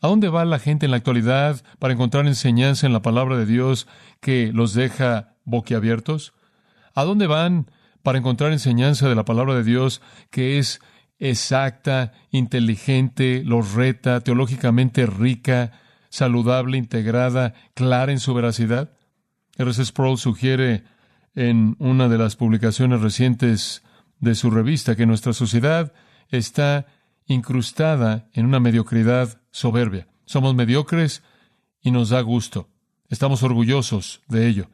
¿A 0.00 0.08
dónde 0.08 0.30
va 0.30 0.44
la 0.44 0.58
gente 0.58 0.86
en 0.86 0.90
la 0.90 0.96
actualidad 0.96 1.62
para 1.78 1.94
encontrar 1.94 2.26
enseñanza 2.26 2.86
en 2.86 2.92
la 2.92 3.02
palabra 3.02 3.36
de 3.36 3.46
Dios 3.46 3.86
que 4.20 4.50
los 4.52 4.74
deja 4.74 5.36
boquiabiertos? 5.44 6.32
¿A 6.94 7.04
dónde 7.04 7.26
van 7.26 7.70
para 8.02 8.18
encontrar 8.18 8.52
enseñanza 8.52 9.08
de 9.08 9.14
la 9.14 9.24
palabra 9.24 9.54
de 9.54 9.62
Dios 9.62 10.00
que 10.30 10.58
es 10.58 10.80
exacta, 11.20 12.12
inteligente, 12.30 13.42
los 13.44 13.74
reta, 13.74 14.20
teológicamente 14.22 15.06
rica, 15.06 15.70
saludable, 16.12 16.76
integrada, 16.76 17.54
clara 17.72 18.12
en 18.12 18.20
su 18.20 18.34
veracidad? 18.34 18.92
R.C. 19.56 19.86
Sproul 19.86 20.18
sugiere 20.18 20.84
en 21.34 21.74
una 21.78 22.08
de 22.08 22.18
las 22.18 22.36
publicaciones 22.36 23.00
recientes 23.00 23.82
de 24.20 24.34
su 24.34 24.50
revista 24.50 24.94
que 24.94 25.06
nuestra 25.06 25.32
sociedad 25.32 25.94
está 26.28 26.86
incrustada 27.26 28.28
en 28.34 28.44
una 28.44 28.60
mediocridad 28.60 29.40
soberbia. 29.50 30.06
Somos 30.26 30.54
mediocres 30.54 31.22
y 31.80 31.90
nos 31.90 32.10
da 32.10 32.20
gusto. 32.20 32.68
Estamos 33.08 33.42
orgullosos 33.42 34.20
de 34.28 34.48
ello. 34.48 34.68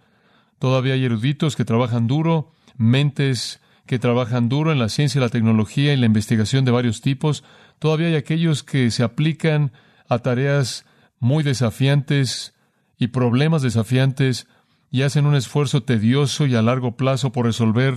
Todavía 0.59 0.95
hay 0.95 1.04
eruditos 1.04 1.54
que 1.54 1.64
trabajan 1.64 2.09
duro, 2.09 2.52
mentes 2.76 3.61
que 3.87 4.00
trabajan 4.00 4.49
duro 4.49 4.73
en 4.73 4.80
la 4.80 4.88
ciencia 4.88 5.21
la 5.21 5.28
tecnología 5.28 5.95
y 5.95 5.97
la 5.97 6.07
investigación 6.07 6.64
de 6.64 6.73
varios 6.73 7.00
tipos. 7.00 7.45
Todavía 7.78 8.09
hay 8.09 8.16
aquellos 8.16 8.64
que 8.64 8.90
se 8.90 9.04
aplican 9.04 9.71
a 10.09 10.18
tareas 10.18 10.85
muy 11.20 11.42
desafiantes 11.42 12.54
y 12.96 13.08
problemas 13.08 13.62
desafiantes 13.62 14.46
y 14.90 15.02
hacen 15.02 15.26
un 15.26 15.34
esfuerzo 15.34 15.82
tedioso 15.82 16.46
y 16.46 16.54
a 16.54 16.62
largo 16.62 16.96
plazo 16.96 17.32
por 17.32 17.46
resolver 17.46 17.94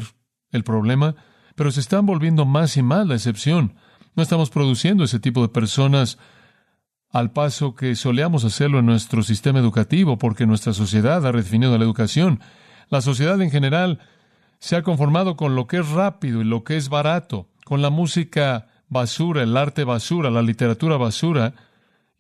el 0.52 0.64
problema, 0.64 1.16
pero 1.56 1.72
se 1.72 1.80
están 1.80 2.06
volviendo 2.06 2.46
más 2.46 2.78
y 2.78 2.84
más 2.84 3.08
la 3.08 3.16
excepción. 3.16 3.76
No 4.16 4.24
estamos 4.24 4.50
produciendo 4.50 5.04
ese 5.04 5.20
tipo 5.20 5.42
de 5.42 5.50
personas 5.50 6.18
al 7.10 7.32
paso 7.32 7.76
que 7.76 7.96
solíamos 7.96 8.46
hacerlo 8.46 8.80
en 8.80 8.86
nuestro 8.86 9.24
sistema 9.24 9.60
educativo, 9.60 10.18
porque 10.18 10.46
nuestra 10.46 10.74
sociedad 10.74 11.26
ha 11.26 11.32
redefinido 11.32 11.78
la 11.78 11.84
educación. 11.84 12.40
La 12.90 13.02
sociedad 13.02 13.42
en 13.42 13.52
general 13.52 14.00
se 14.60 14.76
ha 14.76 14.84
conformado 14.84 15.36
con 15.36 15.56
lo 15.56 15.68
que 15.68 15.78
es 15.78 15.90
rápido 15.90 16.42
y 16.42 16.46
lo 16.46 16.64
que 16.64 16.78
es 16.78 16.90
barato, 16.90 17.50
con 17.66 17.82
la 17.82 17.90
música 17.90 18.68
basura, 18.88 19.44
el 19.44 19.56
arte 19.56 19.84
basura, 19.84 20.30
la 20.30 20.42
literatura 20.42 20.98
basura 20.98 21.54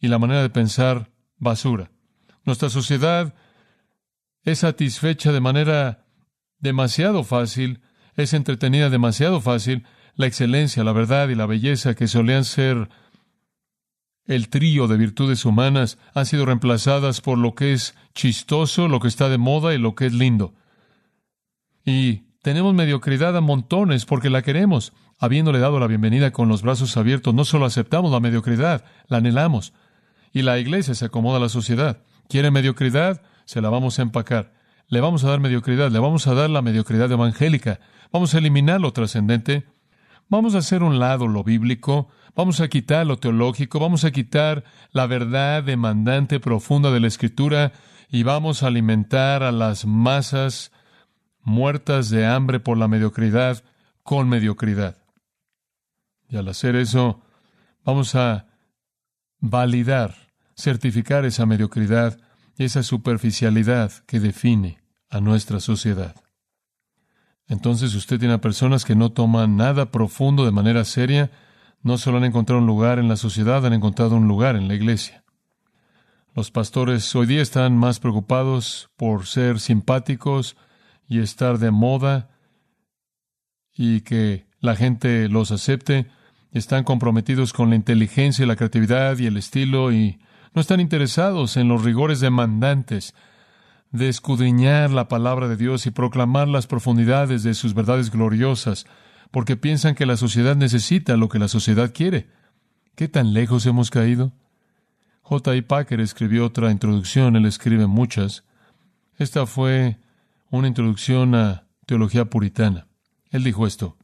y 0.01 0.07
la 0.07 0.19
manera 0.19 0.41
de 0.41 0.49
pensar 0.49 1.11
basura. 1.37 1.91
Nuestra 2.43 2.69
sociedad 2.69 3.33
es 4.43 4.59
satisfecha 4.59 5.31
de 5.31 5.39
manera 5.39 6.05
demasiado 6.57 7.23
fácil, 7.23 7.81
es 8.15 8.33
entretenida 8.33 8.89
demasiado 8.89 9.39
fácil, 9.39 9.85
la 10.15 10.25
excelencia, 10.25 10.83
la 10.83 10.91
verdad 10.91 11.29
y 11.29 11.35
la 11.35 11.45
belleza 11.45 11.95
que 11.95 12.07
solían 12.07 12.43
ser 12.43 12.89
el 14.25 14.49
trío 14.49 14.87
de 14.87 14.97
virtudes 14.97 15.45
humanas 15.45 15.97
han 16.13 16.25
sido 16.25 16.45
reemplazadas 16.45 17.21
por 17.21 17.37
lo 17.37 17.55
que 17.55 17.73
es 17.73 17.95
chistoso, 18.13 18.87
lo 18.87 18.99
que 18.99 19.07
está 19.07 19.29
de 19.29 19.37
moda 19.37 19.73
y 19.73 19.77
lo 19.77 19.95
que 19.95 20.07
es 20.07 20.13
lindo. 20.13 20.53
Y 21.85 22.23
tenemos 22.41 22.73
mediocridad 22.73 23.35
a 23.37 23.41
montones 23.41 24.05
porque 24.05 24.29
la 24.29 24.41
queremos. 24.41 24.93
Habiéndole 25.19 25.59
dado 25.59 25.79
la 25.79 25.87
bienvenida 25.87 26.31
con 26.31 26.47
los 26.47 26.63
brazos 26.63 26.97
abiertos, 26.97 27.33
no 27.33 27.45
solo 27.45 27.65
aceptamos 27.65 28.11
la 28.11 28.19
mediocridad, 28.19 28.83
la 29.07 29.17
anhelamos. 29.17 29.73
Y 30.31 30.43
la 30.43 30.59
iglesia 30.59 30.95
se 30.95 31.05
acomoda 31.05 31.37
a 31.37 31.41
la 31.41 31.49
sociedad. 31.49 32.03
¿Quiere 32.29 32.51
mediocridad? 32.51 33.21
Se 33.45 33.61
la 33.61 33.69
vamos 33.69 33.99
a 33.99 34.01
empacar. 34.01 34.53
Le 34.87 35.01
vamos 35.01 35.23
a 35.23 35.29
dar 35.29 35.39
mediocridad, 35.39 35.91
le 35.91 35.99
vamos 35.99 36.27
a 36.27 36.33
dar 36.33 36.49
la 36.49 36.61
mediocridad 36.61 37.11
evangélica. 37.11 37.79
Vamos 38.11 38.33
a 38.33 38.37
eliminar 38.37 38.81
lo 38.81 38.91
trascendente. 38.93 39.65
Vamos 40.29 40.55
a 40.55 40.59
hacer 40.59 40.83
un 40.83 40.99
lado 40.99 41.27
lo 41.27 41.43
bíblico, 41.43 42.09
Vamos 42.35 42.61
a 42.61 42.69
quitar 42.69 43.05
lo 43.05 43.17
teológico, 43.17 43.79
vamos 43.79 44.05
a 44.05 44.11
quitar 44.11 44.63
la 44.91 45.05
verdad 45.05 45.63
demandante 45.63 46.39
profunda 46.39 46.89
de 46.91 47.01
la 47.01 47.07
Escritura 47.07 47.73
y 48.09 48.23
vamos 48.23 48.63
a 48.63 48.67
alimentar 48.67 49.43
a 49.43 49.51
las 49.51 49.85
masas 49.85 50.71
muertas 51.41 52.09
de 52.09 52.25
hambre 52.25 52.61
por 52.61 52.77
la 52.77 52.87
mediocridad 52.87 53.63
con 54.03 54.29
mediocridad. 54.29 54.95
Y 56.29 56.37
al 56.37 56.47
hacer 56.47 56.77
eso, 56.77 57.21
vamos 57.83 58.15
a 58.15 58.47
validar, 59.39 60.20
certificar 60.55 61.25
esa 61.25 61.45
mediocridad 61.45 62.19
y 62.57 62.65
esa 62.65 62.83
superficialidad 62.83 63.91
que 64.05 64.19
define 64.19 64.81
a 65.09 65.19
nuestra 65.19 65.59
sociedad. 65.59 66.15
Entonces 67.47 67.95
usted 67.95 68.19
tiene 68.19 68.35
a 68.35 68.41
personas 68.41 68.85
que 68.85 68.95
no 68.95 69.11
toman 69.11 69.57
nada 69.57 69.91
profundo 69.91 70.45
de 70.45 70.51
manera 70.51 70.85
seria, 70.85 71.31
no 71.81 71.97
solo 71.97 72.17
han 72.17 72.23
encontrado 72.23 72.61
un 72.61 72.67
lugar 72.67 72.99
en 72.99 73.09
la 73.09 73.17
sociedad, 73.17 73.65
han 73.65 73.73
encontrado 73.73 74.15
un 74.15 74.27
lugar 74.27 74.55
en 74.55 74.67
la 74.67 74.75
iglesia. 74.75 75.23
Los 76.33 76.49
pastores 76.49 77.13
hoy 77.13 77.25
día 77.25 77.41
están 77.41 77.75
más 77.75 77.99
preocupados 77.99 78.89
por 78.95 79.25
ser 79.25 79.59
simpáticos 79.59 80.55
y 81.09 81.19
estar 81.19 81.57
de 81.57 81.71
moda 81.71 82.29
y 83.75 84.01
que 84.01 84.47
la 84.61 84.77
gente 84.77 85.27
los 85.27 85.51
acepte 85.51 86.07
están 86.51 86.83
comprometidos 86.83 87.51
con 87.51 87.69
la 87.69 87.75
inteligencia 87.75 88.43
y 88.43 88.47
la 88.47 88.55
creatividad 88.55 89.17
y 89.17 89.25
el 89.25 89.35
estilo 89.35 89.91
y 89.91 90.19
no 90.53 90.61
están 90.61 90.79
interesados 90.79 91.57
en 91.57 91.67
los 91.67 91.83
rigores 91.83 92.19
demandantes 92.19 93.13
de 93.91 94.09
escudriñar 94.09 94.91
la 94.91 95.07
palabra 95.07 95.47
de 95.47 95.57
Dios 95.57 95.85
y 95.85 95.91
proclamar 95.91 96.47
las 96.47 96.67
profundidades 96.67 97.43
de 97.43 97.53
sus 97.53 97.73
verdades 97.73 98.11
gloriosas, 98.11 98.85
porque 99.31 99.57
piensan 99.57 99.95
que 99.95 100.05
la 100.05 100.17
sociedad 100.17 100.55
necesita 100.55 101.17
lo 101.17 101.29
que 101.29 101.39
la 101.39 101.47
sociedad 101.47 101.93
quiere. 101.93 102.29
¿Qué 102.95 103.07
tan 103.07 103.33
lejos 103.33 103.65
hemos 103.65 103.89
caído? 103.89 104.33
J. 105.21 105.55
I. 105.55 105.61
Packer 105.61 106.01
escribió 106.01 106.45
otra 106.45 106.71
introducción, 106.71 107.35
él 107.35 107.45
escribe 107.45 107.87
muchas. 107.87 108.43
Esta 109.17 109.45
fue 109.45 109.99
una 110.49 110.67
introducción 110.67 111.35
a 111.35 111.67
teología 111.85 112.25
puritana. 112.25 112.87
Él 113.29 113.43
dijo 113.43 113.65
esto. 113.65 113.97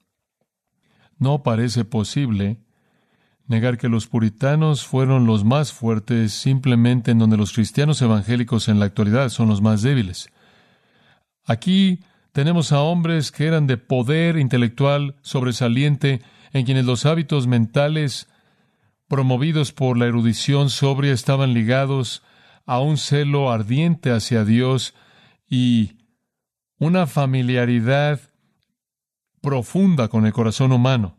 No 1.17 1.43
parece 1.43 1.83
posible 1.83 2.61
negar 3.47 3.77
que 3.77 3.89
los 3.89 4.07
puritanos 4.07 4.85
fueron 4.85 5.25
los 5.25 5.43
más 5.43 5.71
fuertes 5.71 6.33
simplemente 6.33 7.11
en 7.11 7.19
donde 7.19 7.37
los 7.37 7.53
cristianos 7.53 8.01
evangélicos 8.01 8.67
en 8.67 8.79
la 8.79 8.85
actualidad 8.85 9.29
son 9.29 9.47
los 9.47 9.61
más 9.61 9.81
débiles. 9.81 10.29
Aquí 11.45 12.01
tenemos 12.33 12.71
a 12.71 12.81
hombres 12.81 13.31
que 13.31 13.45
eran 13.45 13.65
de 13.65 13.77
poder 13.77 14.37
intelectual 14.37 15.15
sobresaliente, 15.21 16.21
en 16.53 16.65
quienes 16.65 16.85
los 16.85 17.05
hábitos 17.05 17.47
mentales 17.47 18.27
promovidos 19.07 19.71
por 19.71 19.97
la 19.97 20.05
erudición 20.05 20.69
sobria 20.69 21.13
estaban 21.13 21.53
ligados 21.53 22.23
a 22.65 22.79
un 22.79 22.97
celo 22.97 23.49
ardiente 23.49 24.11
hacia 24.11 24.43
Dios 24.43 24.93
y 25.49 25.97
una 26.77 27.07
familiaridad 27.07 28.19
profunda 29.41 30.09
con 30.09 30.25
el 30.25 30.33
corazón 30.33 30.73
humano. 30.73 31.17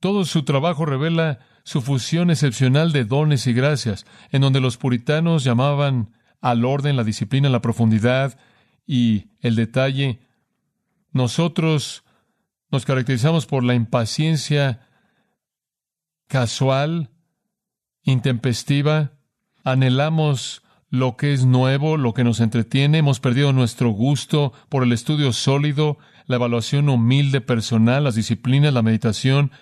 Todo 0.00 0.24
su 0.24 0.44
trabajo 0.44 0.86
revela 0.86 1.40
su 1.64 1.82
fusión 1.82 2.30
excepcional 2.30 2.92
de 2.92 3.04
dones 3.04 3.46
y 3.46 3.52
gracias, 3.52 4.06
en 4.30 4.42
donde 4.42 4.60
los 4.60 4.76
puritanos 4.76 5.44
llamaban 5.44 6.14
al 6.40 6.64
orden, 6.64 6.96
la 6.96 7.04
disciplina, 7.04 7.48
la 7.48 7.62
profundidad 7.62 8.38
y 8.86 9.30
el 9.40 9.56
detalle. 9.56 10.20
Nosotros 11.12 12.04
nos 12.70 12.84
caracterizamos 12.84 13.46
por 13.46 13.64
la 13.64 13.74
impaciencia 13.74 14.86
casual, 16.28 17.10
intempestiva, 18.02 19.12
anhelamos 19.64 20.62
lo 20.88 21.16
que 21.16 21.32
es 21.32 21.44
nuevo, 21.44 21.96
lo 21.96 22.14
que 22.14 22.24
nos 22.24 22.40
entretiene, 22.40 22.98
hemos 22.98 23.20
perdido 23.20 23.52
nuestro 23.52 23.90
gusto 23.90 24.52
por 24.68 24.82
el 24.82 24.92
estudio 24.92 25.32
sólido, 25.32 25.98
la 26.26 26.36
evaluación 26.36 26.88
humilde 26.88 27.40
personal, 27.40 28.04
las 28.04 28.14
disciplinas, 28.14 28.72
la 28.72 28.82
meditación 28.82 29.52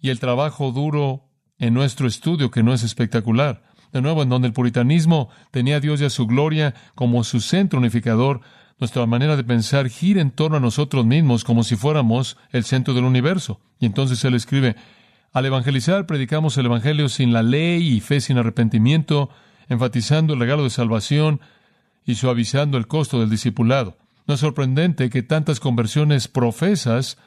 y 0.00 0.10
el 0.10 0.20
trabajo 0.20 0.72
duro 0.72 1.29
en 1.60 1.74
nuestro 1.74 2.08
estudio 2.08 2.50
que 2.50 2.64
no 2.64 2.74
es 2.74 2.82
espectacular. 2.82 3.62
De 3.92 4.00
nuevo, 4.00 4.22
en 4.22 4.28
donde 4.28 4.48
el 4.48 4.54
puritanismo 4.54 5.28
tenía 5.50 5.76
a 5.76 5.80
Dios 5.80 6.00
y 6.00 6.04
a 6.04 6.10
su 6.10 6.26
gloria 6.26 6.74
como 6.94 7.22
su 7.22 7.40
centro 7.40 7.78
unificador, 7.78 8.40
nuestra 8.78 9.04
manera 9.06 9.36
de 9.36 9.44
pensar 9.44 9.88
gira 9.88 10.22
en 10.22 10.30
torno 10.30 10.56
a 10.56 10.60
nosotros 10.60 11.04
mismos 11.04 11.44
como 11.44 11.62
si 11.62 11.76
fuéramos 11.76 12.38
el 12.50 12.64
centro 12.64 12.94
del 12.94 13.04
universo. 13.04 13.60
Y 13.78 13.86
entonces 13.86 14.24
él 14.24 14.34
escribe, 14.34 14.74
al 15.32 15.46
evangelizar 15.46 16.06
predicamos 16.06 16.56
el 16.56 16.66
Evangelio 16.66 17.08
sin 17.08 17.32
la 17.32 17.42
ley 17.42 17.86
y 17.86 18.00
fe 18.00 18.20
sin 18.20 18.38
arrepentimiento, 18.38 19.28
enfatizando 19.68 20.34
el 20.34 20.40
regalo 20.40 20.64
de 20.64 20.70
salvación 20.70 21.40
y 22.04 22.14
suavizando 22.14 22.78
el 22.78 22.86
costo 22.86 23.20
del 23.20 23.30
discipulado. 23.30 23.98
No 24.26 24.34
es 24.34 24.40
sorprendente 24.40 25.10
que 25.10 25.22
tantas 25.22 25.60
conversiones 25.60 26.26
profesas 26.26 27.18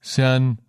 se 0.00 0.24
han 0.24 0.60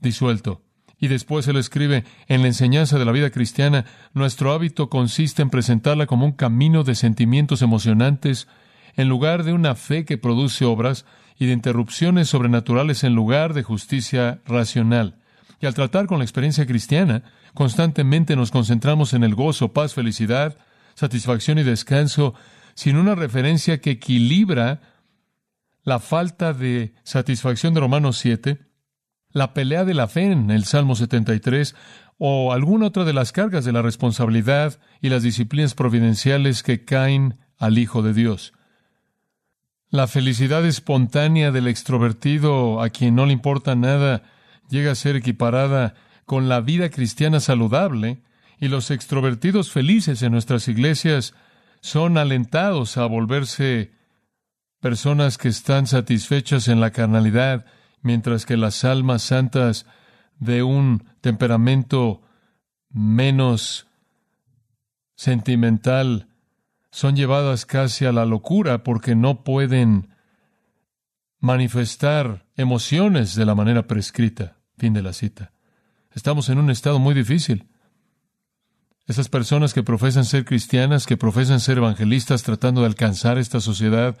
disuelto. 0.00 0.65
Y 0.98 1.08
después 1.08 1.46
él 1.48 1.56
escribe, 1.56 2.04
en 2.26 2.40
la 2.40 2.48
enseñanza 2.48 2.98
de 2.98 3.04
la 3.04 3.12
vida 3.12 3.30
cristiana, 3.30 3.84
nuestro 4.14 4.52
hábito 4.52 4.88
consiste 4.88 5.42
en 5.42 5.50
presentarla 5.50 6.06
como 6.06 6.24
un 6.24 6.32
camino 6.32 6.84
de 6.84 6.94
sentimientos 6.94 7.60
emocionantes, 7.60 8.48
en 8.94 9.08
lugar 9.08 9.44
de 9.44 9.52
una 9.52 9.74
fe 9.74 10.06
que 10.06 10.16
produce 10.16 10.64
obras, 10.64 11.04
y 11.38 11.46
de 11.46 11.52
interrupciones 11.52 12.28
sobrenaturales 12.28 13.04
en 13.04 13.14
lugar 13.14 13.52
de 13.52 13.62
justicia 13.62 14.40
racional. 14.46 15.16
Y 15.60 15.66
al 15.66 15.74
tratar 15.74 16.06
con 16.06 16.18
la 16.18 16.24
experiencia 16.24 16.66
cristiana, 16.66 17.22
constantemente 17.54 18.36
nos 18.36 18.50
concentramos 18.50 19.12
en 19.12 19.22
el 19.22 19.34
gozo, 19.34 19.72
paz, 19.72 19.94
felicidad, 19.94 20.56
satisfacción 20.94 21.58
y 21.58 21.62
descanso, 21.62 22.34
sin 22.74 22.96
una 22.96 23.14
referencia 23.14 23.80
que 23.80 23.92
equilibra 23.92 24.80
la 25.82 25.98
falta 25.98 26.52
de 26.52 26.94
satisfacción 27.04 27.74
de 27.74 27.80
Romanos 27.80 28.18
7 28.18 28.65
la 29.36 29.52
pelea 29.52 29.84
de 29.84 29.92
la 29.92 30.08
fe 30.08 30.32
en 30.32 30.50
el 30.50 30.64
Salmo 30.64 30.94
73 30.94 31.74
o 32.16 32.54
alguna 32.54 32.86
otra 32.86 33.04
de 33.04 33.12
las 33.12 33.32
cargas 33.32 33.66
de 33.66 33.72
la 33.72 33.82
responsabilidad 33.82 34.80
y 35.02 35.10
las 35.10 35.22
disciplinas 35.22 35.74
providenciales 35.74 36.62
que 36.62 36.86
caen 36.86 37.38
al 37.58 37.76
Hijo 37.76 38.00
de 38.00 38.14
Dios. 38.14 38.54
La 39.90 40.06
felicidad 40.06 40.64
espontánea 40.64 41.50
del 41.50 41.68
extrovertido 41.68 42.80
a 42.80 42.88
quien 42.88 43.14
no 43.14 43.26
le 43.26 43.34
importa 43.34 43.74
nada 43.76 44.22
llega 44.70 44.92
a 44.92 44.94
ser 44.94 45.16
equiparada 45.16 45.92
con 46.24 46.48
la 46.48 46.62
vida 46.62 46.88
cristiana 46.88 47.38
saludable 47.38 48.22
y 48.58 48.68
los 48.68 48.90
extrovertidos 48.90 49.70
felices 49.70 50.22
en 50.22 50.32
nuestras 50.32 50.66
iglesias 50.66 51.34
son 51.82 52.16
alentados 52.16 52.96
a 52.96 53.04
volverse 53.04 53.92
personas 54.80 55.36
que 55.36 55.48
están 55.48 55.86
satisfechas 55.86 56.68
en 56.68 56.80
la 56.80 56.90
carnalidad 56.90 57.66
mientras 58.06 58.46
que 58.46 58.56
las 58.56 58.84
almas 58.84 59.22
santas 59.22 59.84
de 60.38 60.62
un 60.62 61.04
temperamento 61.20 62.22
menos 62.88 63.86
sentimental 65.16 66.28
son 66.90 67.16
llevadas 67.16 67.66
casi 67.66 68.06
a 68.06 68.12
la 68.12 68.24
locura 68.24 68.84
porque 68.84 69.14
no 69.14 69.42
pueden 69.42 70.08
manifestar 71.40 72.46
emociones 72.56 73.34
de 73.34 73.44
la 73.44 73.54
manera 73.54 73.86
prescrita. 73.86 74.56
Fin 74.78 74.92
de 74.92 75.02
la 75.02 75.12
cita. 75.12 75.52
Estamos 76.14 76.48
en 76.48 76.58
un 76.58 76.70
estado 76.70 76.98
muy 76.98 77.14
difícil. 77.14 77.68
Esas 79.06 79.28
personas 79.28 79.74
que 79.74 79.82
profesan 79.82 80.24
ser 80.24 80.44
cristianas, 80.44 81.06
que 81.06 81.16
profesan 81.16 81.60
ser 81.60 81.78
evangelistas 81.78 82.42
tratando 82.42 82.82
de 82.82 82.88
alcanzar 82.88 83.38
esta 83.38 83.60
sociedad, 83.60 84.16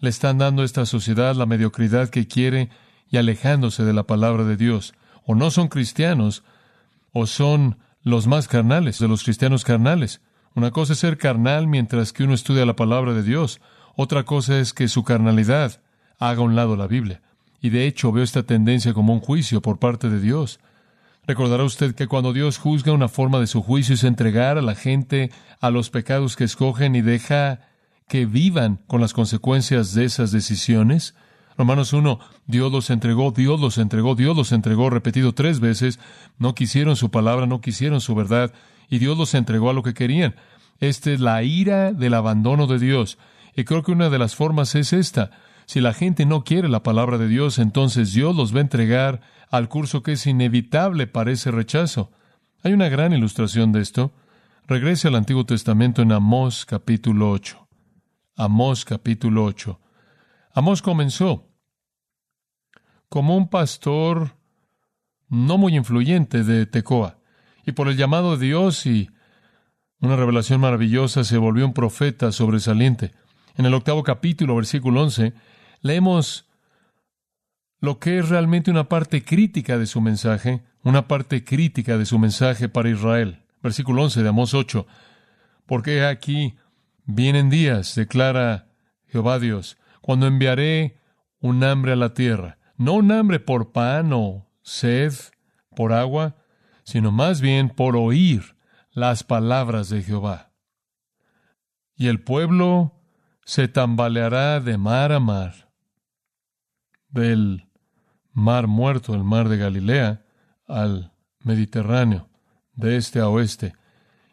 le 0.00 0.10
están 0.10 0.38
dando 0.38 0.62
a 0.62 0.64
esta 0.64 0.86
sociedad 0.86 1.34
la 1.34 1.46
mediocridad 1.46 2.08
que 2.08 2.26
quiere 2.26 2.70
y 3.10 3.16
alejándose 3.16 3.84
de 3.84 3.92
la 3.92 4.04
palabra 4.04 4.44
de 4.44 4.56
Dios. 4.56 4.94
O 5.26 5.34
no 5.34 5.50
son 5.50 5.68
cristianos, 5.68 6.42
o 7.12 7.26
son 7.26 7.78
los 8.02 8.26
más 8.26 8.48
carnales 8.48 8.98
de 8.98 9.08
los 9.08 9.22
cristianos 9.24 9.64
carnales. 9.64 10.20
Una 10.54 10.70
cosa 10.70 10.92
es 10.92 11.00
ser 11.00 11.18
carnal 11.18 11.66
mientras 11.66 12.12
que 12.12 12.24
uno 12.24 12.34
estudia 12.34 12.66
la 12.66 12.76
palabra 12.76 13.12
de 13.14 13.22
Dios. 13.22 13.60
Otra 13.96 14.24
cosa 14.24 14.58
es 14.58 14.72
que 14.72 14.88
su 14.88 15.02
carnalidad 15.02 15.80
haga 16.18 16.40
a 16.40 16.44
un 16.44 16.54
lado 16.54 16.76
la 16.76 16.86
Biblia. 16.86 17.22
Y 17.60 17.70
de 17.70 17.86
hecho 17.86 18.12
veo 18.12 18.22
esta 18.22 18.42
tendencia 18.42 18.92
como 18.92 19.14
un 19.14 19.20
juicio 19.20 19.62
por 19.62 19.78
parte 19.78 20.10
de 20.10 20.20
Dios. 20.20 20.60
Recordará 21.26 21.64
usted 21.64 21.94
que 21.94 22.06
cuando 22.06 22.32
Dios 22.32 22.58
juzga 22.58 22.92
una 22.92 23.08
forma 23.08 23.40
de 23.40 23.46
su 23.46 23.62
juicio 23.62 23.94
es 23.94 24.04
entregar 24.04 24.58
a 24.58 24.62
la 24.62 24.74
gente 24.74 25.30
a 25.60 25.70
los 25.70 25.88
pecados 25.88 26.36
que 26.36 26.44
escogen 26.44 26.94
y 26.94 27.00
deja 27.00 27.60
que 28.08 28.26
vivan 28.26 28.80
con 28.86 29.00
las 29.00 29.14
consecuencias 29.14 29.94
de 29.94 30.04
esas 30.04 30.30
decisiones. 30.32 31.14
Romanos 31.56 31.92
1, 31.92 32.18
Dios 32.46 32.72
los 32.72 32.90
entregó, 32.90 33.30
Dios 33.30 33.60
los 33.60 33.78
entregó, 33.78 34.14
Dios 34.14 34.36
los 34.36 34.52
entregó, 34.52 34.90
repetido 34.90 35.34
tres 35.34 35.60
veces, 35.60 36.00
no 36.38 36.54
quisieron 36.54 36.96
su 36.96 37.10
palabra, 37.10 37.46
no 37.46 37.60
quisieron 37.60 38.00
su 38.00 38.14
verdad, 38.14 38.52
y 38.88 38.98
Dios 38.98 39.16
los 39.16 39.34
entregó 39.34 39.70
a 39.70 39.72
lo 39.72 39.82
que 39.82 39.94
querían. 39.94 40.34
Esta 40.80 41.12
es 41.12 41.20
la 41.20 41.42
ira 41.42 41.92
del 41.92 42.14
abandono 42.14 42.66
de 42.66 42.78
Dios. 42.78 43.18
Y 43.56 43.64
creo 43.64 43.82
que 43.82 43.92
una 43.92 44.10
de 44.10 44.18
las 44.18 44.34
formas 44.34 44.74
es 44.74 44.92
esta. 44.92 45.30
Si 45.66 45.80
la 45.80 45.94
gente 45.94 46.26
no 46.26 46.44
quiere 46.44 46.68
la 46.68 46.82
palabra 46.82 47.18
de 47.18 47.28
Dios, 47.28 47.58
entonces 47.58 48.12
Dios 48.12 48.34
los 48.36 48.52
va 48.54 48.58
a 48.58 48.62
entregar 48.62 49.20
al 49.50 49.68
curso 49.68 50.02
que 50.02 50.12
es 50.12 50.26
inevitable 50.26 51.06
para 51.06 51.30
ese 51.30 51.50
rechazo. 51.50 52.10
Hay 52.62 52.72
una 52.72 52.88
gran 52.88 53.12
ilustración 53.12 53.72
de 53.72 53.80
esto. 53.80 54.12
Regrese 54.66 55.08
al 55.08 55.14
Antiguo 55.14 55.46
Testamento 55.46 56.02
en 56.02 56.12
Amós 56.12 56.66
capítulo 56.66 57.30
8. 57.30 57.68
Amós 58.36 58.84
capítulo 58.84 59.44
8. 59.44 59.78
Amós 60.56 60.82
comenzó 60.82 61.50
como 63.08 63.36
un 63.36 63.48
pastor 63.48 64.36
no 65.28 65.58
muy 65.58 65.76
influyente 65.76 66.44
de 66.44 66.64
Tecoa, 66.64 67.18
y 67.66 67.72
por 67.72 67.88
el 67.88 67.96
llamado 67.96 68.36
de 68.36 68.46
Dios 68.46 68.86
y 68.86 69.10
una 69.98 70.14
revelación 70.14 70.60
maravillosa 70.60 71.24
se 71.24 71.38
volvió 71.38 71.66
un 71.66 71.74
profeta 71.74 72.30
sobresaliente. 72.30 73.10
En 73.56 73.66
el 73.66 73.74
octavo 73.74 74.04
capítulo, 74.04 74.54
versículo 74.54 75.02
11, 75.02 75.32
leemos 75.80 76.48
lo 77.80 77.98
que 77.98 78.18
es 78.18 78.28
realmente 78.28 78.70
una 78.70 78.88
parte 78.88 79.24
crítica 79.24 79.76
de 79.76 79.86
su 79.86 80.00
mensaje, 80.00 80.62
una 80.84 81.08
parte 81.08 81.42
crítica 81.42 81.98
de 81.98 82.06
su 82.06 82.20
mensaje 82.20 82.68
para 82.68 82.90
Israel. 82.90 83.42
Versículo 83.60 84.02
11 84.04 84.22
de 84.22 84.28
Amós 84.28 84.54
8. 84.54 84.86
Porque 85.66 86.04
aquí 86.04 86.54
vienen 87.06 87.50
días, 87.50 87.96
declara 87.96 88.68
Jehová 89.08 89.40
Dios, 89.40 89.78
cuando 90.04 90.26
enviaré 90.26 91.00
un 91.40 91.64
hambre 91.64 91.92
a 91.92 91.96
la 91.96 92.12
tierra, 92.12 92.58
no 92.76 92.92
un 92.92 93.10
hambre 93.10 93.40
por 93.40 93.72
pan 93.72 94.12
o 94.12 94.46
sed 94.60 95.14
por 95.74 95.94
agua, 95.94 96.36
sino 96.82 97.10
más 97.10 97.40
bien 97.40 97.70
por 97.70 97.96
oír 97.96 98.54
las 98.90 99.24
palabras 99.24 99.88
de 99.88 100.02
Jehová. 100.02 100.52
Y 101.96 102.08
el 102.08 102.22
pueblo 102.22 103.00
se 103.46 103.66
tambaleará 103.66 104.60
de 104.60 104.76
mar 104.76 105.10
a 105.10 105.20
mar, 105.20 105.72
del 107.08 107.70
mar 108.30 108.66
muerto, 108.66 109.14
el 109.14 109.24
mar 109.24 109.48
de 109.48 109.56
Galilea, 109.56 110.26
al 110.66 111.14
Mediterráneo, 111.40 112.28
de 112.74 112.98
este 112.98 113.20
a 113.20 113.28
oeste, 113.30 113.72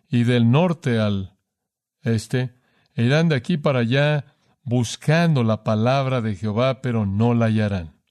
y 0.10 0.25
del 0.25 0.51
norte 0.51 0.99
al 0.99 1.38
este, 2.01 2.60
e 2.93 3.05
irán 3.05 3.29
de 3.29 3.36
aquí 3.36 3.55
para 3.55 3.79
allá 3.79 4.30
buscando 4.63 5.43
la 5.43 5.63
palabra 5.63 6.21
de 6.21 6.36
Jehová, 6.36 6.82
pero 6.82 7.06
no 7.06 7.34
la 7.34 7.45
hallarán. 7.45 8.02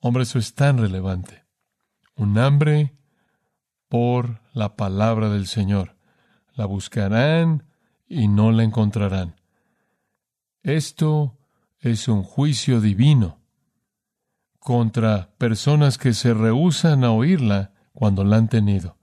Hombre, 0.00 0.22
eso 0.24 0.38
es 0.38 0.54
tan 0.54 0.78
relevante. 0.78 1.44
Un 2.14 2.38
hambre 2.38 2.96
por 3.88 4.42
la 4.52 4.76
palabra 4.76 5.28
del 5.30 5.46
Señor. 5.46 5.96
La 6.54 6.66
buscarán 6.66 7.64
y 8.08 8.28
no 8.28 8.52
la 8.52 8.62
encontrarán. 8.62 9.36
Esto 10.62 11.38
es 11.78 12.08
un 12.08 12.22
juicio 12.22 12.80
divino 12.80 13.40
contra 14.58 15.30
personas 15.38 15.98
que 15.98 16.12
se 16.12 16.34
rehusan 16.34 17.04
a 17.04 17.12
oírla 17.12 17.72
cuando 17.92 18.24
la 18.24 18.36
han 18.36 18.48
tenido. 18.48 18.98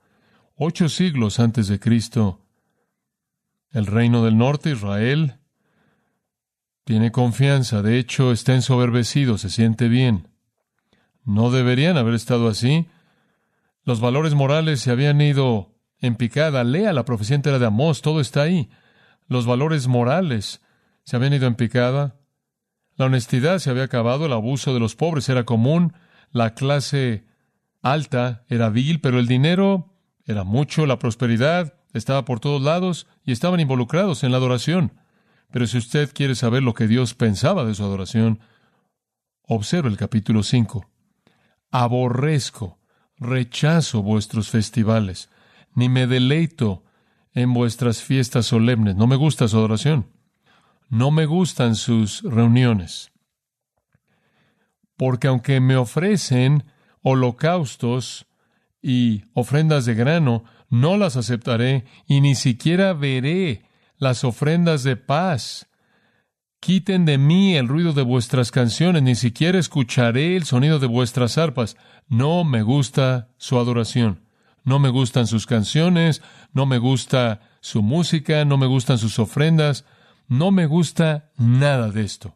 Ocho 0.55 0.89
siglos 0.89 1.39
antes 1.39 1.67
de 1.67 1.79
Cristo, 1.79 2.45
el 3.71 3.85
reino 3.87 4.23
del 4.23 4.37
norte, 4.37 4.71
Israel, 4.71 5.39
tiene 6.85 7.11
confianza, 7.11 7.81
de 7.81 7.97
hecho 7.97 8.31
está 8.31 8.53
ensoberbecido, 8.53 9.39
se 9.39 9.49
siente 9.49 9.89
bien. 9.89 10.29
No 11.23 11.49
deberían 11.49 11.97
haber 11.97 12.13
estado 12.13 12.47
así. 12.47 12.87
Los 13.83 13.99
valores 13.99 14.35
morales 14.35 14.81
se 14.81 14.91
habían 14.91 15.19
ido 15.19 15.73
en 15.99 16.15
picada. 16.15 16.63
Lea 16.63 16.93
la 16.93 17.03
profecía 17.03 17.35
entera 17.35 17.57
de 17.57 17.65
Amós, 17.65 18.03
todo 18.03 18.21
está 18.21 18.43
ahí. 18.43 18.69
Los 19.27 19.47
valores 19.47 19.87
morales 19.87 20.61
se 21.03 21.15
habían 21.15 21.33
ido 21.33 21.47
en 21.47 21.55
picada. 21.55 22.19
La 22.95 23.05
honestidad 23.05 23.57
se 23.57 23.71
había 23.71 23.83
acabado, 23.83 24.27
el 24.27 24.33
abuso 24.33 24.71
de 24.75 24.79
los 24.79 24.95
pobres 24.95 25.27
era 25.27 25.43
común, 25.43 25.93
la 26.31 26.53
clase 26.53 27.25
alta 27.81 28.45
era 28.47 28.69
vil, 28.69 29.01
pero 29.01 29.17
el 29.17 29.25
dinero 29.25 29.91
era 30.23 30.43
mucho, 30.43 30.85
la 30.85 30.99
prosperidad 30.99 31.73
estaba 31.93 32.25
por 32.25 32.39
todos 32.39 32.61
lados 32.61 33.07
y 33.23 33.31
estaban 33.31 33.59
involucrados 33.59 34.23
en 34.23 34.31
la 34.31 34.37
adoración. 34.37 34.93
Pero 35.51 35.67
si 35.67 35.77
usted 35.77 36.11
quiere 36.13 36.35
saber 36.35 36.63
lo 36.63 36.73
que 36.73 36.87
Dios 36.87 37.13
pensaba 37.13 37.65
de 37.65 37.75
su 37.75 37.83
adoración, 37.83 38.39
observe 39.43 39.89
el 39.89 39.97
capítulo 39.97 40.43
5. 40.43 40.89
Aborrezco, 41.71 42.79
rechazo 43.17 44.01
vuestros 44.01 44.49
festivales, 44.49 45.29
ni 45.73 45.89
me 45.89 46.07
deleito 46.07 46.83
en 47.33 47.53
vuestras 47.53 48.01
fiestas 48.01 48.47
solemnes. 48.47 48.95
No 48.95 49.07
me 49.07 49.15
gusta 49.17 49.47
su 49.47 49.57
adoración. 49.57 50.07
No 50.89 51.11
me 51.11 51.25
gustan 51.25 51.75
sus 51.75 52.21
reuniones. 52.23 53.11
Porque 54.97 55.27
aunque 55.27 55.59
me 55.59 55.75
ofrecen 55.75 56.63
holocaustos 57.01 58.25
y 58.81 59.23
ofrendas 59.33 59.85
de 59.85 59.95
grano, 59.95 60.45
no 60.69 60.97
las 60.97 61.17
aceptaré 61.17 61.85
y 62.07 62.21
ni 62.21 62.35
siquiera 62.35 62.93
veré 62.93 63.65
las 63.97 64.23
ofrendas 64.23 64.83
de 64.83 64.95
paz. 64.95 65.67
Quiten 66.59 67.05
de 67.05 67.17
mí 67.17 67.55
el 67.55 67.67
ruido 67.67 67.93
de 67.93 68.01
vuestras 68.01 68.51
canciones, 68.51 69.03
ni 69.03 69.15
siquiera 69.15 69.59
escucharé 69.59 70.35
el 70.35 70.45
sonido 70.45 70.79
de 70.79 70.87
vuestras 70.87 71.37
arpas. 71.37 71.77
No 72.07 72.43
me 72.43 72.63
gusta 72.63 73.29
su 73.37 73.59
adoración. 73.59 74.25
No 74.63 74.79
me 74.79 74.89
gustan 74.89 75.27
sus 75.27 75.45
canciones, 75.45 76.23
no 76.51 76.65
me 76.65 76.79
gusta 76.79 77.41
su 77.61 77.83
música, 77.83 78.45
no 78.45 78.57
me 78.57 78.65
gustan 78.65 78.97
sus 78.97 79.19
ofrendas, 79.19 79.85
no 80.27 80.49
me 80.49 80.65
gusta 80.65 81.31
nada 81.37 81.91
de 81.91 82.01
esto. 82.01 82.35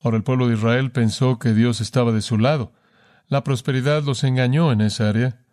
Ahora 0.00 0.16
el 0.16 0.22
pueblo 0.22 0.48
de 0.48 0.54
Israel 0.54 0.92
pensó 0.92 1.38
que 1.38 1.52
Dios 1.52 1.82
estaba 1.82 2.10
de 2.10 2.22
su 2.22 2.38
lado. 2.38 2.72
La 3.28 3.44
prosperidad 3.44 4.02
los 4.02 4.24
engañó 4.24 4.72
en 4.72 4.80
esa 4.80 5.10
área. 5.10 5.44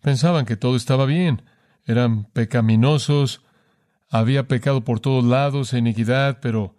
Pensaban 0.00 0.44
que 0.44 0.56
todo 0.56 0.74
estaba 0.74 1.06
bien. 1.06 1.42
Eran 1.86 2.24
pecaminosos, 2.24 3.42
había 4.12 4.46
pecado 4.46 4.84
por 4.84 5.00
todos 5.00 5.24
lados, 5.24 5.72
e 5.72 5.78
iniquidad, 5.78 6.38
pero 6.42 6.76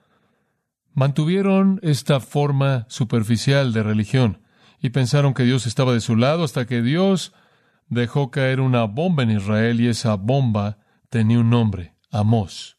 mantuvieron 0.94 1.80
esta 1.82 2.20
forma 2.20 2.86
superficial 2.90 3.74
de 3.74 3.82
religión 3.82 4.44
y 4.80 4.92
pensaron 4.92 5.34
que 5.34 5.44
Dios 5.44 5.66
estaba 5.66 5.94
de 5.94 6.00
su 6.00 6.16
lado 6.16 6.44
hasta 6.44 6.68
que 6.68 6.84
Dios 6.84 7.34
dejó 7.88 8.30
caer 8.30 8.62
una 8.62 8.84
bomba 8.84 9.24
en 9.24 9.32
Israel 9.32 9.82
y 9.82 9.88
esa 9.88 10.14
bomba 10.14 10.78
tenía 11.10 11.40
un 11.40 11.50
nombre, 11.50 11.96
Amós. 12.12 12.78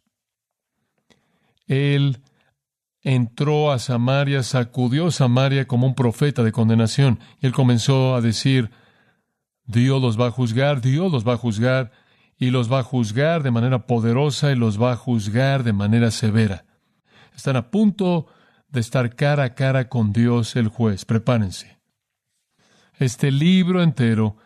Él 1.66 2.22
entró 3.02 3.72
a 3.72 3.80
Samaria, 3.80 4.44
sacudió 4.44 5.10
Samaria 5.10 5.66
como 5.66 5.88
un 5.88 5.96
profeta 5.96 6.44
de 6.44 6.52
condenación 6.52 7.18
y 7.40 7.46
él 7.46 7.52
comenzó 7.52 8.14
a 8.14 8.20
decir, 8.20 8.70
Dios 9.64 10.00
los 10.00 10.20
va 10.20 10.28
a 10.28 10.30
juzgar, 10.30 10.80
Dios 10.80 11.10
los 11.10 11.26
va 11.26 11.32
a 11.32 11.38
juzgar 11.38 12.03
y 12.38 12.50
los 12.50 12.72
va 12.72 12.80
a 12.80 12.84
juzgar 12.84 13.42
de 13.42 13.50
manera 13.50 13.86
poderosa 13.86 14.52
y 14.52 14.56
los 14.56 14.80
va 14.80 14.92
a 14.92 14.96
juzgar 14.96 15.62
de 15.62 15.72
manera 15.72 16.10
severa. 16.10 16.64
Están 17.34 17.56
a 17.56 17.70
punto 17.70 18.26
de 18.68 18.80
estar 18.80 19.14
cara 19.14 19.44
a 19.44 19.54
cara 19.54 19.88
con 19.88 20.12
Dios 20.12 20.56
el 20.56 20.68
juez. 20.68 21.04
Prepárense. 21.04 21.78
Este 22.98 23.30
libro 23.30 23.82
entero 23.82 24.36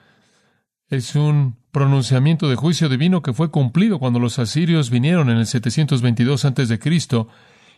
es 0.89 1.15
un 1.15 1.57
pronunciamiento 1.71 2.49
de 2.49 2.57
juicio 2.57 2.89
divino 2.89 3.23
que 3.23 3.33
fue 3.33 3.51
cumplido 3.51 3.99
cuando 3.99 4.19
los 4.19 4.39
asirios 4.39 4.91
vinieron 4.91 5.29
en 5.31 5.39
el 5.39 5.47
722 5.47 6.45
a.C. 6.45 6.81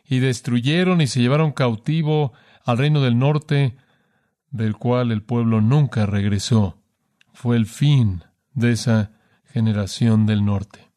y 0.06 0.18
destruyeron 0.18 1.00
y 1.00 1.06
se 1.06 1.20
llevaron 1.20 1.52
cautivo 1.52 2.32
al 2.64 2.78
reino 2.78 3.00
del 3.00 3.18
norte, 3.18 3.76
del 4.50 4.76
cual 4.76 5.12
el 5.12 5.22
pueblo 5.22 5.60
nunca 5.60 6.06
regresó. 6.06 6.78
Fue 7.32 7.56
el 7.56 7.66
fin 7.66 8.24
de 8.54 8.72
esa 8.72 9.12
generación 9.52 10.26
del 10.26 10.44
norte. 10.44 10.90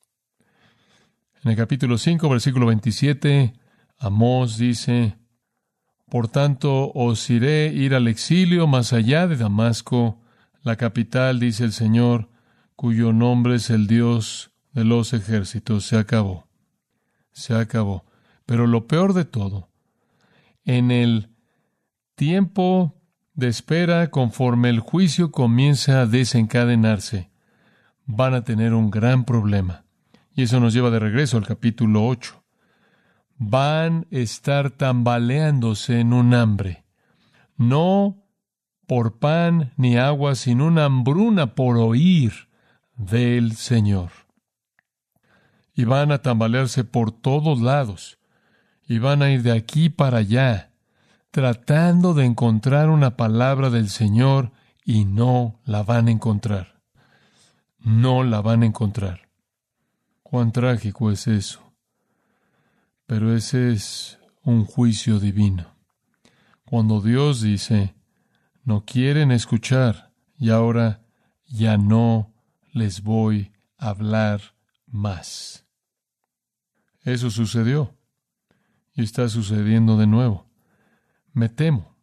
En 1.44 1.52
el 1.52 1.58
capítulo 1.58 1.98
5, 1.98 2.30
versículo 2.30 2.68
27, 2.68 3.54
Amós 4.00 4.58
dice, 4.58 5.18
Por 6.10 6.28
tanto 6.28 6.92
os 6.94 7.30
iré 7.30 7.68
ir 7.68 7.96
al 7.96 8.08
exilio 8.08 8.68
más 8.68 8.94
allá 8.94 9.28
de 9.28 9.36
Damasco, 9.36 10.22
la 10.62 10.78
capital, 10.78 11.39
dice 11.39 11.66
el 11.66 11.74
Señor, 11.74 12.30
cuyo 12.76 13.12
nombre 13.12 13.56
es 13.56 13.70
el 13.70 13.88
Dios 13.88 14.52
de 14.72 14.86
los 14.86 15.12
ejércitos. 15.13 15.86
Se 15.86 15.98
acabó. 15.98 16.48
Se 17.32 17.54
acabó. 17.56 18.06
Pero 18.46 18.68
lo 18.68 18.88
peor 18.88 19.13
de 19.13 19.26
todo, 19.26 19.70
en 20.63 20.92
el 20.92 21.30
tiempo 22.16 22.96
de 23.34 23.48
espera, 23.48 24.10
conforme 24.12 24.70
el 24.70 24.80
juicio 24.80 25.32
comienza 25.32 26.02
a 26.02 26.06
desencadenarse, 26.06 27.33
van 28.06 28.34
a 28.34 28.44
tener 28.44 28.74
un 28.74 28.92
gran 28.92 29.26
problema. 29.26 29.86
Y 30.36 30.44
eso 30.44 30.60
nos 30.60 30.74
lleva 30.74 30.89
de 30.89 31.00
regreso 31.00 31.38
al 31.38 31.46
capítulo 31.46 32.08
8. 32.08 32.44
Van 33.38 34.08
a 34.12 34.16
estar 34.16 34.72
tambaleándose 34.72 36.00
en 36.00 36.13
un 36.13 36.34
hambre. 36.34 36.86
No 37.58 38.24
por 38.88 39.20
pan 39.20 39.74
ni 39.78 39.98
agua, 39.98 40.36
sino 40.36 40.68
una 40.68 40.86
hambruna 40.86 41.56
por 41.56 41.78
oír 41.78 42.50
del 42.96 43.56
Señor. 43.56 44.12
Y 45.76 45.86
van 45.86 46.12
a 46.12 46.20
tambalearse 46.20 46.84
por 46.84 47.12
todos 47.12 47.62
lados, 47.62 48.20
y 48.88 49.00
van 49.00 49.24
a 49.24 49.32
ir 49.32 49.42
de 49.42 49.52
aquí 49.52 49.89
para 49.89 50.20
allá, 50.20 50.72
tratando 51.32 52.13
de 52.13 52.26
encontrar 52.26 52.89
una 52.89 53.18
palabra 53.18 53.70
del 53.70 53.89
Señor, 53.89 54.52
y 54.86 55.06
no 55.06 55.60
la 55.66 55.82
van 55.84 56.08
a 56.08 56.12
encontrar. 56.12 56.73
No 57.84 58.24
la 58.24 58.41
van 58.41 58.63
a 58.63 58.65
encontrar. 58.65 59.30
Cuán 60.24 60.52
trágico 60.54 61.12
es 61.12 61.28
eso. 61.28 61.74
Pero 63.06 63.36
ese 63.36 63.74
es 63.74 64.19
un 64.41 64.63
juicio 64.63 65.19
divino. 65.19 65.76
Cuando 66.65 67.02
Dios 67.02 67.41
dice, 67.41 67.93
no 68.63 68.86
quieren 68.86 69.32
escuchar 69.32 70.13
y 70.38 70.50
ahora 70.50 71.04
ya 71.46 71.78
no 71.78 72.34
les 72.72 73.04
voy 73.04 73.52
a 73.78 73.89
hablar 73.89 74.56
más. 74.88 75.65
Eso 77.02 77.30
sucedió 77.30 77.98
y 78.93 79.04
está 79.04 79.28
sucediendo 79.28 79.98
de 79.98 80.08
nuevo. 80.08 80.50
Me 81.34 81.50
temo 81.50 81.98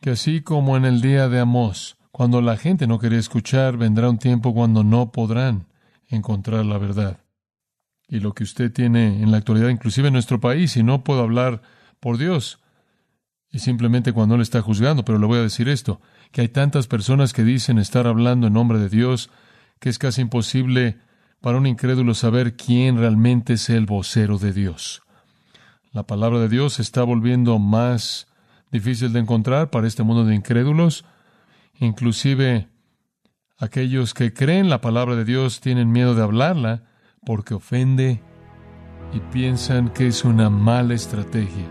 que 0.00 0.10
así 0.10 0.42
como 0.42 0.76
en 0.76 0.84
el 0.84 1.00
día 1.00 1.28
de 1.28 1.38
Amós, 1.38 1.96
cuando 2.14 2.40
la 2.40 2.56
gente 2.56 2.86
no 2.86 3.00
quería 3.00 3.18
escuchar, 3.18 3.76
vendrá 3.76 4.08
un 4.08 4.18
tiempo 4.18 4.54
cuando 4.54 4.84
no 4.84 5.10
podrán 5.10 5.66
encontrar 6.06 6.64
la 6.64 6.78
verdad. 6.78 7.18
Y 8.06 8.20
lo 8.20 8.34
que 8.34 8.44
usted 8.44 8.72
tiene 8.72 9.20
en 9.20 9.32
la 9.32 9.38
actualidad, 9.38 9.68
inclusive 9.68 10.06
en 10.06 10.12
nuestro 10.12 10.38
país, 10.38 10.76
y 10.76 10.84
no 10.84 11.02
puedo 11.02 11.22
hablar 11.22 11.60
por 11.98 12.16
Dios, 12.16 12.60
y 13.50 13.58
simplemente 13.58 14.12
cuando 14.12 14.36
Él 14.36 14.42
está 14.42 14.62
juzgando, 14.62 15.04
pero 15.04 15.18
le 15.18 15.26
voy 15.26 15.38
a 15.40 15.42
decir 15.42 15.68
esto, 15.68 16.00
que 16.30 16.42
hay 16.42 16.48
tantas 16.48 16.86
personas 16.86 17.32
que 17.32 17.42
dicen 17.42 17.78
estar 17.78 18.06
hablando 18.06 18.46
en 18.46 18.52
nombre 18.52 18.78
de 18.78 18.88
Dios 18.88 19.28
que 19.80 19.88
es 19.88 19.98
casi 19.98 20.20
imposible 20.20 20.98
para 21.40 21.58
un 21.58 21.66
incrédulo 21.66 22.14
saber 22.14 22.54
quién 22.54 22.96
realmente 22.96 23.54
es 23.54 23.68
el 23.70 23.86
vocero 23.86 24.38
de 24.38 24.52
Dios. 24.52 25.02
La 25.90 26.04
palabra 26.04 26.38
de 26.38 26.48
Dios 26.48 26.74
se 26.74 26.82
está 26.82 27.02
volviendo 27.02 27.58
más 27.58 28.28
difícil 28.70 29.12
de 29.12 29.18
encontrar 29.18 29.70
para 29.70 29.88
este 29.88 30.04
mundo 30.04 30.24
de 30.24 30.36
incrédulos. 30.36 31.04
Inclusive 31.78 32.68
aquellos 33.58 34.14
que 34.14 34.32
creen 34.32 34.68
la 34.68 34.80
palabra 34.80 35.16
de 35.16 35.24
Dios 35.24 35.60
tienen 35.60 35.90
miedo 35.90 36.14
de 36.14 36.22
hablarla 36.22 36.84
porque 37.24 37.54
ofende 37.54 38.22
y 39.12 39.20
piensan 39.32 39.90
que 39.90 40.06
es 40.06 40.24
una 40.24 40.50
mala 40.50 40.94
estrategia. 40.94 41.66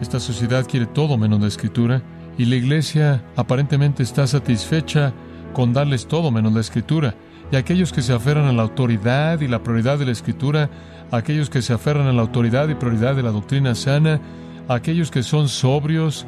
Esta 0.00 0.18
sociedad 0.18 0.66
quiere 0.66 0.86
todo 0.86 1.16
menos 1.16 1.40
la 1.40 1.46
escritura 1.46 2.02
y 2.38 2.46
la 2.46 2.56
iglesia 2.56 3.24
aparentemente 3.36 4.02
está 4.02 4.26
satisfecha 4.26 5.12
con 5.52 5.72
darles 5.72 6.06
todo 6.06 6.30
menos 6.30 6.52
la 6.52 6.60
escritura. 6.60 7.14
Y 7.50 7.56
aquellos 7.56 7.92
que 7.92 8.02
se 8.02 8.14
aferran 8.14 8.46
a 8.46 8.52
la 8.52 8.62
autoridad 8.62 9.40
y 9.40 9.48
la 9.48 9.62
prioridad 9.62 9.98
de 9.98 10.06
la 10.06 10.12
escritura, 10.12 10.70
aquellos 11.10 11.50
que 11.50 11.60
se 11.60 11.74
aferran 11.74 12.06
a 12.06 12.12
la 12.12 12.22
autoridad 12.22 12.68
y 12.68 12.74
prioridad 12.74 13.14
de 13.14 13.22
la 13.22 13.30
doctrina 13.30 13.74
sana, 13.74 14.20
aquellos 14.68 15.10
que 15.10 15.22
son 15.22 15.48
sobrios 15.48 16.26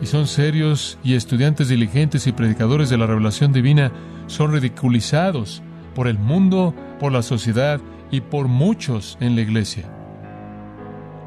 y 0.00 0.06
son 0.06 0.26
serios 0.26 0.98
y 1.02 1.14
estudiantes 1.14 1.68
diligentes 1.68 2.26
y 2.26 2.32
predicadores 2.32 2.90
de 2.90 2.98
la 2.98 3.06
revelación 3.06 3.52
divina, 3.52 3.92
son 4.26 4.52
ridiculizados 4.52 5.62
por 5.94 6.08
el 6.08 6.18
mundo, 6.18 6.74
por 7.00 7.12
la 7.12 7.22
sociedad 7.22 7.80
y 8.10 8.20
por 8.20 8.48
muchos 8.48 9.16
en 9.20 9.34
la 9.34 9.42
iglesia. 9.42 9.84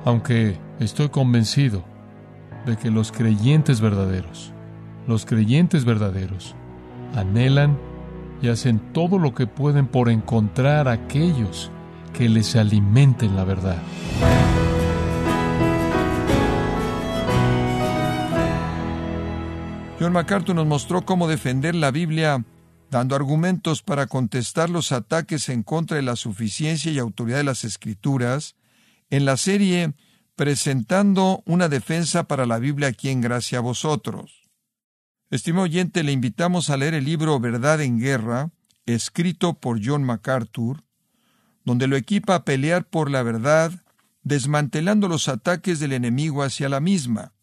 Aunque 0.05 0.58
Estoy 0.79 1.10
convencido 1.10 1.84
de 2.65 2.77
que 2.77 2.89
los 2.89 3.12
creyentes 3.12 3.82
verdaderos, 3.82 4.53
los 5.08 5.25
creyentes 5.25 5.84
verdaderos, 5.84 6.55
anhelan 7.15 7.77
y 8.41 8.47
hacen 8.47 8.79
todo 8.93 9.19
lo 9.19 9.36
que 9.36 9.45
pueden 9.45 9.88
por 9.88 10.10
encontrar 10.10 10.88
a 10.88 10.93
aquellos 10.93 11.69
que 12.13 12.29
les 12.29 12.55
alimenten 12.55 13.36
la 13.36 13.43
verdad. 13.43 13.77
John 19.99 20.13
MacArthur 20.13 20.55
nos 20.55 20.65
mostró 20.65 21.05
cómo 21.05 21.27
defender 21.27 21.75
la 21.75 21.91
Biblia 21.91 22.45
dando 22.89 23.17
argumentos 23.17 23.81
para 23.81 24.07
contestar 24.07 24.69
los 24.69 24.93
ataques 24.93 25.49
en 25.49 25.62
contra 25.62 25.97
de 25.97 26.03
la 26.03 26.15
suficiencia 26.15 26.89
y 26.89 26.99
autoridad 26.99 27.39
de 27.39 27.43
las 27.43 27.65
Escrituras 27.65 28.55
en 29.09 29.25
la 29.25 29.35
serie 29.35 29.93
presentando 30.38 31.43
una 31.45 31.67
defensa 31.67 32.23
para 32.23 32.45
la 32.45 32.59
Biblia 32.59 32.88
aquí 32.88 33.09
en 33.09 33.19
gracia 33.19 33.57
a 33.57 33.62
vosotros. 33.62 34.49
Estimado 35.31 35.65
oyente, 35.65 36.01
le 36.03 36.13
invitamos 36.13 36.69
a 36.69 36.77
leer 36.77 36.93
el 36.93 37.03
libro 37.03 37.38
Verdad 37.41 37.81
en 37.81 37.99
Guerra, 37.99 38.51
escrito 38.85 39.55
por 39.55 39.85
John 39.85 40.05
MacArthur, 40.05 40.81
donde 41.65 41.88
lo 41.88 41.97
equipa 41.97 42.35
a 42.35 42.45
pelear 42.45 42.88
por 42.88 43.12
la 43.12 43.21
verdad, 43.21 43.73
desmantelando 44.23 45.09
los 45.09 45.27
ataques 45.27 45.79
del 45.81 45.91
enemigo 45.91 46.41
hacia 46.41 46.69
la 46.69 46.79
misma. 46.79 47.33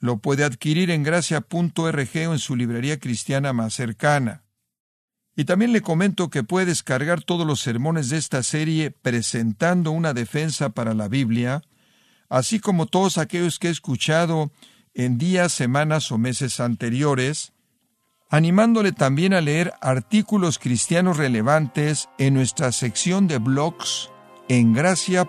Lo 0.00 0.18
puede 0.18 0.44
adquirir 0.44 0.90
en 0.90 1.02
gracia.org 1.02 2.10
o 2.28 2.32
en 2.32 2.38
su 2.38 2.56
librería 2.56 2.98
cristiana 2.98 3.52
más 3.52 3.74
cercana. 3.74 4.44
Y 5.36 5.44
también 5.44 5.72
le 5.72 5.82
comento 5.82 6.30
que 6.30 6.42
puede 6.42 6.66
descargar 6.66 7.22
todos 7.22 7.46
los 7.46 7.60
sermones 7.60 8.08
de 8.08 8.16
esta 8.16 8.42
serie 8.42 8.90
presentando 8.90 9.90
una 9.90 10.12
defensa 10.14 10.70
para 10.70 10.94
la 10.94 11.08
Biblia 11.08 11.62
así 12.28 12.60
como 12.60 12.86
todos 12.86 13.18
aquellos 13.18 13.58
que 13.58 13.68
he 13.68 13.70
escuchado 13.70 14.50
en 14.94 15.18
días, 15.18 15.52
semanas 15.52 16.10
o 16.12 16.18
meses 16.18 16.60
anteriores, 16.60 17.52
animándole 18.30 18.92
también 18.92 19.32
a 19.32 19.40
leer 19.40 19.72
artículos 19.80 20.58
cristianos 20.58 21.16
relevantes 21.16 22.08
en 22.18 22.34
nuestra 22.34 22.72
sección 22.72 23.26
de 23.26 23.38
blogs 23.38 24.10
en 24.48 24.72
gracia.org. 24.72 25.28